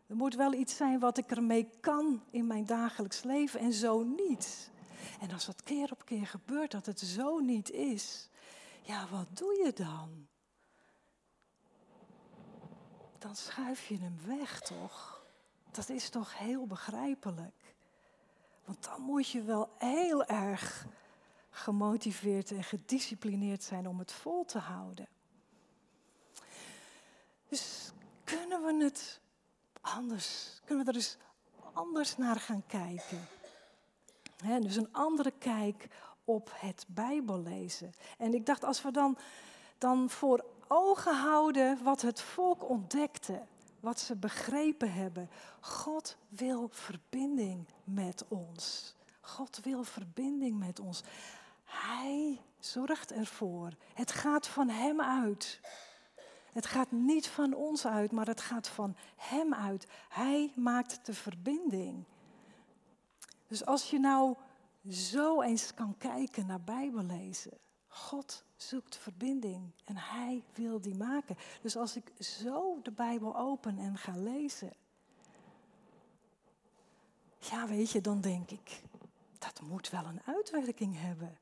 Er 0.06 0.16
moet 0.16 0.34
wel 0.34 0.52
iets 0.52 0.76
zijn 0.76 0.98
wat 0.98 1.18
ik 1.18 1.30
ermee 1.30 1.68
kan 1.80 2.22
in 2.30 2.46
mijn 2.46 2.66
dagelijks 2.66 3.22
leven 3.22 3.60
en 3.60 3.72
zo 3.72 4.02
niet. 4.02 4.70
En 5.20 5.30
als 5.32 5.46
dat 5.46 5.62
keer 5.62 5.92
op 5.92 6.04
keer 6.04 6.26
gebeurt 6.26 6.70
dat 6.70 6.86
het 6.86 7.00
zo 7.00 7.38
niet 7.38 7.70
is, 7.70 8.28
ja, 8.82 9.08
wat 9.10 9.36
doe 9.36 9.62
je 9.64 9.72
dan? 9.72 10.26
Dan 13.18 13.36
schuif 13.36 13.86
je 13.86 13.98
hem 13.98 14.18
weg, 14.26 14.60
toch? 14.60 15.24
Dat 15.70 15.88
is 15.88 16.08
toch 16.08 16.38
heel 16.38 16.66
begrijpelijk. 16.66 17.63
Want 18.64 18.84
dan 18.84 19.00
moet 19.00 19.28
je 19.28 19.42
wel 19.42 19.70
heel 19.78 20.24
erg 20.24 20.86
gemotiveerd 21.50 22.50
en 22.50 22.64
gedisciplineerd 22.64 23.62
zijn 23.62 23.88
om 23.88 23.98
het 23.98 24.12
vol 24.12 24.44
te 24.44 24.58
houden. 24.58 25.08
Dus 27.48 27.92
kunnen 28.24 28.62
we 28.64 28.84
het 28.84 29.20
anders, 29.80 30.60
kunnen 30.64 30.84
we 30.84 30.90
er 30.90 30.96
eens 30.96 31.16
anders 31.72 32.16
naar 32.16 32.36
gaan 32.36 32.66
kijken? 32.66 33.28
dus 34.60 34.76
een 34.76 34.92
andere 34.92 35.30
kijk 35.30 35.88
op 36.24 36.50
het 36.54 36.84
Bijbellezen. 36.88 37.94
En 38.18 38.34
ik 38.34 38.46
dacht, 38.46 38.64
als 38.64 38.82
we 38.82 38.90
dan, 38.90 39.18
dan 39.78 40.10
voor 40.10 40.44
ogen 40.68 41.16
houden 41.16 41.82
wat 41.82 42.02
het 42.02 42.20
volk 42.20 42.68
ontdekte 42.68 43.42
wat 43.84 44.00
ze 44.00 44.16
begrepen 44.16 44.92
hebben. 44.92 45.30
God 45.60 46.16
wil 46.28 46.68
verbinding 46.72 47.66
met 47.84 48.24
ons. 48.28 48.94
God 49.20 49.60
wil 49.62 49.84
verbinding 49.84 50.58
met 50.58 50.80
ons. 50.80 51.02
Hij 51.64 52.40
zorgt 52.58 53.12
ervoor. 53.12 53.70
Het 53.94 54.12
gaat 54.12 54.46
van 54.46 54.68
Hem 54.68 55.00
uit. 55.00 55.60
Het 56.52 56.66
gaat 56.66 56.90
niet 56.90 57.28
van 57.28 57.54
ons 57.54 57.86
uit, 57.86 58.12
maar 58.12 58.26
het 58.26 58.40
gaat 58.40 58.68
van 58.68 58.96
Hem 59.16 59.54
uit. 59.54 59.86
Hij 60.08 60.52
maakt 60.56 61.06
de 61.06 61.14
verbinding. 61.14 62.04
Dus 63.46 63.66
als 63.66 63.90
je 63.90 63.98
nou 63.98 64.36
zo 64.88 65.42
eens 65.42 65.74
kan 65.74 65.94
kijken 65.98 66.46
naar 66.46 66.60
Bijbellezen. 66.60 67.58
God 67.94 68.44
zoekt 68.56 68.96
verbinding 68.96 69.70
en 69.84 69.96
Hij 69.96 70.42
wil 70.54 70.80
die 70.80 70.94
maken. 70.94 71.36
Dus 71.62 71.76
als 71.76 71.96
ik 71.96 72.12
zo 72.18 72.80
de 72.82 72.90
Bijbel 72.90 73.36
open 73.36 73.78
en 73.78 73.96
ga 73.96 74.16
lezen. 74.16 74.72
Ja, 77.38 77.66
weet 77.66 77.90
je, 77.90 78.00
dan 78.00 78.20
denk 78.20 78.50
ik, 78.50 78.82
dat 79.38 79.60
moet 79.60 79.90
wel 79.90 80.04
een 80.04 80.22
uitwerking 80.24 81.00
hebben. 81.00 81.38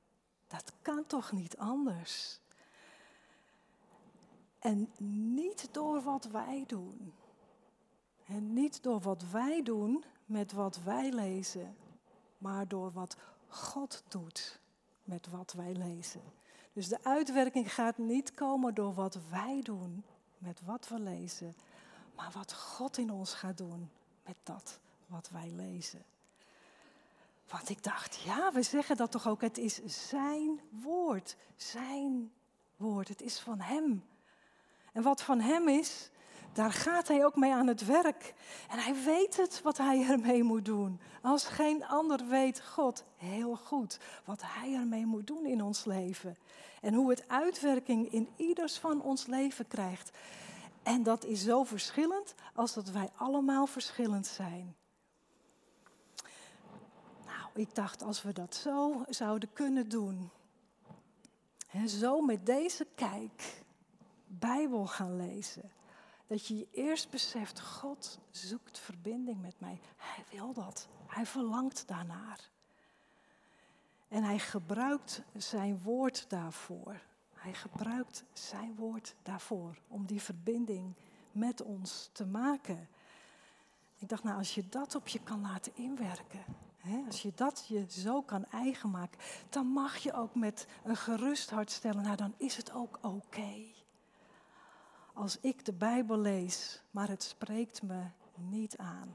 Dat 0.47 0.73
kan 0.83 1.07
toch 1.07 1.33
niet 1.33 1.57
anders? 1.57 2.41
En 4.59 4.91
niet 5.33 5.69
door 5.71 6.03
wat 6.03 6.25
wij 6.25 6.65
doen. 6.67 7.13
En 8.27 8.53
niet 8.53 8.83
door 8.83 9.01
wat 9.01 9.25
wij 9.31 9.63
doen 9.63 10.05
met 10.25 10.53
wat 10.53 10.83
wij 10.83 11.13
lezen, 11.13 11.77
maar 12.39 12.69
door 12.69 12.93
wat 12.93 13.17
God 13.49 14.03
doet 14.09 14.61
met 15.05 15.29
wat 15.29 15.53
wij 15.53 15.73
lezen. 15.73 16.23
Dus 16.73 16.89
de 16.89 17.05
uitwerking 17.05 17.75
gaat 17.75 17.99
niet 17.99 18.35
komen 18.35 18.75
door 18.75 18.95
wat 18.95 19.19
wij 19.31 19.61
doen 19.63 20.05
met 20.39 20.61
wat 20.65 20.89
we 20.89 21.01
lezen, 21.01 21.55
maar 22.15 22.31
wat 22.33 22.55
God 22.55 22.99
in 22.99 23.11
ons 23.11 23.35
gaat 23.35 23.59
doen 23.59 23.91
met 24.25 24.37
dat 24.43 24.79
wat 25.07 25.29
wij 25.31 25.51
lezen. 25.51 26.05
Want 27.49 27.69
ik 27.69 27.83
dacht, 27.83 28.21
ja, 28.21 28.53
we 28.53 28.63
zeggen 28.63 28.97
dat 28.97 29.11
toch 29.11 29.29
ook, 29.29 29.41
het 29.41 29.59
is 29.59 30.09
Zijn 30.09 30.61
woord, 30.83 31.37
Zijn 31.57 32.33
woord, 32.77 33.09
het 33.09 33.23
is 33.23 33.41
van 33.41 33.61
Hem. 33.61 34.05
En 34.93 35.03
wat 35.03 35.23
van 35.23 35.41
Hem 35.41 35.69
is, 35.69 36.11
daar 36.53 36.73
gaat 36.73 37.09
hij 37.09 37.25
ook 37.25 37.37
mee 37.37 37.53
aan 37.53 37.67
het 37.67 37.85
werk. 37.85 38.35
En 38.71 38.79
hij 38.79 38.95
weet 39.05 39.37
het 39.37 39.63
wat 39.63 39.79
hij 39.79 40.07
ermee 40.09 40.43
moet 40.43 40.65
doen. 40.65 41.01
Als 41.23 41.45
geen 41.45 41.85
ander 41.85 42.27
weet 42.29 42.63
God 42.67 43.05
heel 43.17 43.57
goed 43.57 43.99
wat 44.25 44.43
hij 44.45 44.75
ermee 44.75 45.07
moet 45.07 45.27
doen 45.27 45.47
in 45.47 45.63
ons 45.63 45.85
leven. 45.85 46.37
En 46.81 46.95
hoe 46.95 47.11
het 47.11 47.29
uitwerking 47.29 48.13
in 48.13 48.29
ieders 48.37 48.79
van 48.79 49.03
ons 49.03 49.27
leven 49.27 49.69
krijgt. 49.69 50.11
En 50.83 51.03
dat 51.03 51.25
is 51.25 51.43
zo 51.43 51.65
verschillend 51.65 52.35
als 52.55 52.75
dat 52.75 52.91
wij 52.91 53.11
allemaal 53.17 53.67
verschillend 53.67 54.27
zijn. 54.27 54.77
Nou, 57.25 57.51
ik 57.55 57.75
dacht 57.75 58.03
als 58.03 58.23
we 58.23 58.33
dat 58.33 58.55
zo 58.55 59.05
zouden 59.09 59.53
kunnen 59.53 59.89
doen. 59.89 60.31
En 61.71 61.89
zo 61.89 62.21
met 62.21 62.47
deze 62.47 62.87
kijk 62.95 63.63
Bijbel 64.27 64.87
gaan 64.87 65.17
lezen 65.17 65.71
dat 66.33 66.47
je 66.47 66.57
je 66.57 66.69
eerst 66.71 67.11
beseft, 67.11 67.61
God 67.61 68.19
zoekt 68.31 68.79
verbinding 68.79 69.41
met 69.41 69.61
mij. 69.61 69.81
Hij 69.97 70.25
wil 70.31 70.53
dat. 70.53 70.89
Hij 71.07 71.27
verlangt 71.27 71.89
daarnaar. 71.89 72.51
En 74.09 74.23
hij 74.23 74.39
gebruikt 74.39 75.23
zijn 75.37 75.83
woord 75.83 76.31
daarvoor. 76.31 77.01
Hij 77.35 77.55
gebruikt 77.55 78.25
zijn 78.33 78.75
woord 78.75 79.15
daarvoor 79.23 79.79
om 79.89 80.07
die 80.07 80.23
verbinding 80.23 80.95
met 81.33 81.63
ons 81.63 82.11
te 82.13 82.27
maken. 82.27 82.89
Ik 83.97 84.09
dacht, 84.09 84.23
nou, 84.23 84.39
als 84.39 84.55
je 84.55 84.69
dat 84.69 84.95
op 84.95 85.09
je 85.09 85.19
kan 85.19 85.41
laten 85.41 85.73
inwerken, 85.75 86.45
hè, 86.77 87.03
als 87.07 87.23
je 87.23 87.33
dat 87.35 87.65
je 87.69 87.85
zo 87.89 88.23
kan 88.23 88.45
eigen 88.45 88.91
maken, 88.91 89.21
dan 89.49 89.67
mag 89.67 89.97
je 89.97 90.13
ook 90.13 90.35
met 90.35 90.67
een 90.85 90.97
gerust 90.97 91.51
hart 91.51 91.71
stellen, 91.71 92.03
nou, 92.03 92.17
dan 92.17 92.35
is 92.37 92.57
het 92.57 92.73
ook 92.73 92.99
oké 93.03 93.81
als 95.13 95.39
ik 95.41 95.65
de 95.65 95.73
Bijbel 95.73 96.19
lees, 96.19 96.83
maar 96.91 97.09
het 97.09 97.23
spreekt 97.23 97.83
me 97.83 98.03
niet 98.35 98.77
aan. 98.77 99.15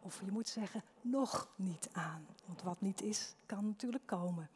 Of 0.00 0.20
je 0.24 0.32
moet 0.32 0.48
zeggen, 0.48 0.82
nog 1.00 1.48
niet 1.56 1.88
aan. 1.92 2.26
Want 2.46 2.62
wat 2.62 2.80
niet 2.80 3.02
is, 3.02 3.34
kan 3.46 3.66
natuurlijk 3.66 4.06
komen. 4.06 4.50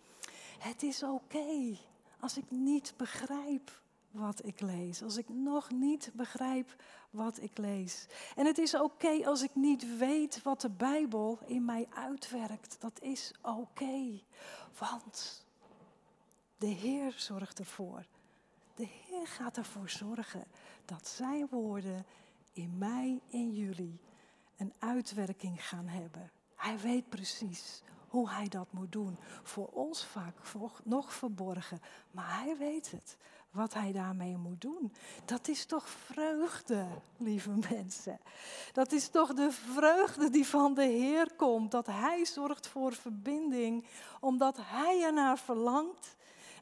Het 0.59 0.83
is 0.83 1.03
oké 1.03 1.77
als 2.21 2.37
ik 2.37 2.51
niet 2.51 2.95
begrijp 2.97 3.81
wat 4.11 4.47
ik 4.47 4.61
lees. 4.61 5.03
Als 5.03 5.17
ik 5.17 5.29
nog 5.29 5.71
niet 5.71 6.11
begrijp 6.15 6.83
wat 7.11 7.43
ik 7.43 7.59
lees. 7.59 8.07
En 8.37 8.47
het 8.47 8.59
is 8.59 8.75
oké 8.75 9.27
als 9.27 9.43
ik 9.43 9.55
niet 9.55 9.99
weet 9.99 10.43
wat 10.43 10.61
de 10.61 10.71
Bijbel 10.71 11.39
in 11.47 11.65
mij 11.65 11.87
uitwerkt. 11.95 12.77
Dat 12.81 13.01
is 13.01 13.33
oké. 13.43 14.21
Want 14.79 15.47
de 16.59 16.67
Heer 16.67 17.15
zorgt 17.17 17.59
ervoor. 17.59 18.07
De 18.79 18.89
Heer 19.07 19.27
gaat 19.27 19.57
ervoor 19.57 19.89
zorgen 19.89 20.45
dat 20.85 21.09
zijn 21.09 21.47
woorden 21.51 22.07
in 22.53 22.79
mij 22.79 23.21
en 23.31 23.53
jullie 23.53 24.01
een 24.57 24.73
uitwerking 24.79 25.69
gaan 25.69 25.87
hebben. 25.87 26.31
Hij 26.55 26.79
weet 26.79 27.09
precies 27.09 27.83
hoe 28.09 28.31
hij 28.31 28.49
dat 28.49 28.73
moet 28.73 28.93
doen. 28.93 29.19
Voor 29.43 29.67
ons 29.67 30.07
vaak 30.07 30.35
nog 30.85 31.13
verborgen, 31.13 31.81
maar 32.11 32.43
hij 32.43 32.57
weet 32.57 32.91
het. 32.91 33.17
Wat 33.51 33.75
hij 33.75 33.93
daarmee 33.93 34.37
moet 34.37 34.61
doen. 34.61 34.93
Dat 35.25 35.49
is 35.49 35.65
toch 35.65 35.89
vreugde, 35.89 36.87
lieve 37.17 37.55
mensen. 37.71 38.21
Dat 38.73 38.93
is 38.93 39.09
toch 39.09 39.35
de 39.35 39.53
vreugde 39.53 40.31
die 40.31 40.47
van 40.47 40.75
de 40.75 40.85
Heer 40.85 41.33
komt. 41.37 41.71
Dat 41.71 41.87
Hij 41.87 42.25
zorgt 42.25 42.67
voor 42.67 42.93
verbinding, 42.93 43.87
omdat 44.21 44.57
Hij 44.61 45.03
ernaar 45.03 45.39
verlangt 45.39 46.17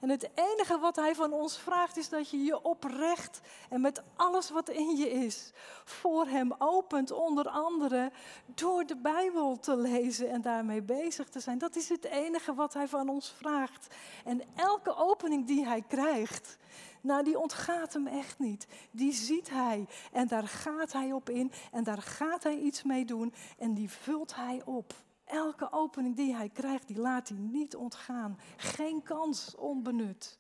en 0.07 0.13
het 0.13 0.31
enige 0.35 0.79
wat 0.79 0.97
hij 0.97 1.15
van 1.15 1.33
ons 1.33 1.59
vraagt 1.59 1.97
is 1.97 2.09
dat 2.09 2.31
je 2.31 2.45
je 2.45 2.63
oprecht 2.63 3.41
en 3.69 3.81
met 3.81 4.03
alles 4.17 4.51
wat 4.51 4.69
in 4.69 4.97
je 4.97 5.11
is 5.11 5.53
voor 5.85 6.27
hem 6.27 6.55
opent, 6.59 7.11
onder 7.11 7.49
andere 7.49 8.11
door 8.47 8.87
de 8.87 8.97
Bijbel 8.97 9.59
te 9.59 9.77
lezen 9.77 10.31
en 10.31 10.41
daarmee 10.43 10.83
bezig 10.83 11.29
te 11.29 11.41
zijn. 11.41 11.59
Dat 11.59 11.77
is 11.77 11.89
het 11.89 12.05
enige 12.05 12.55
wat 12.55 12.75
hij 12.75 12.89
van 12.89 13.09
ons 13.09 13.35
vraagt. 13.39 13.95
En 14.25 14.43
elke 14.57 14.97
opening 14.97 15.47
die 15.47 15.67
hij 15.67 15.83
krijgt, 15.89 16.57
nou 17.01 17.25
die 17.25 17.39
ontgaat 17.39 17.93
hem 17.93 18.07
echt 18.07 18.39
niet. 18.39 18.67
Die 18.91 19.13
ziet 19.13 19.51
hij 19.51 19.87
en 20.13 20.29
daar 20.29 20.49
gaat 20.49 20.93
hij 20.93 21.13
op 21.13 21.31
in 21.31 21.53
en 21.73 21.85
daar 21.85 22.03
gaat 22.03 22.43
hij 22.43 22.59
iets 22.59 22.83
mee 22.83 23.05
doen 23.05 23.35
en 23.59 23.75
die 23.75 23.91
vult 23.91 24.35
hij 24.35 24.63
op. 24.65 24.95
Elke 25.27 25.73
opening 25.73 26.17
die 26.17 26.35
hij 26.35 26.49
krijgt, 26.49 26.87
die 26.87 26.99
laat 26.99 27.29
hij 27.29 27.39
niet 27.39 27.77
ontgaan. 27.77 28.39
Geen 28.57 29.03
kans 29.03 29.55
onbenut. 29.55 30.39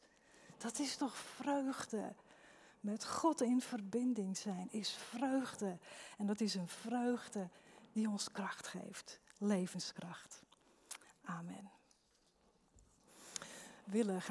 Dat 0.58 0.78
is 0.78 0.96
toch 0.96 1.16
vreugde. 1.16 2.14
Met 2.80 3.06
God 3.06 3.40
in 3.40 3.60
verbinding 3.60 4.36
zijn 4.36 4.68
is 4.70 4.90
vreugde. 4.90 5.78
En 6.18 6.26
dat 6.26 6.40
is 6.40 6.54
een 6.54 6.68
vreugde 6.68 7.48
die 7.92 8.08
ons 8.08 8.32
kracht 8.32 8.66
geeft. 8.66 9.20
Levenskracht. 9.38 10.42
Amen. 11.24 11.70
Willen 13.84 14.22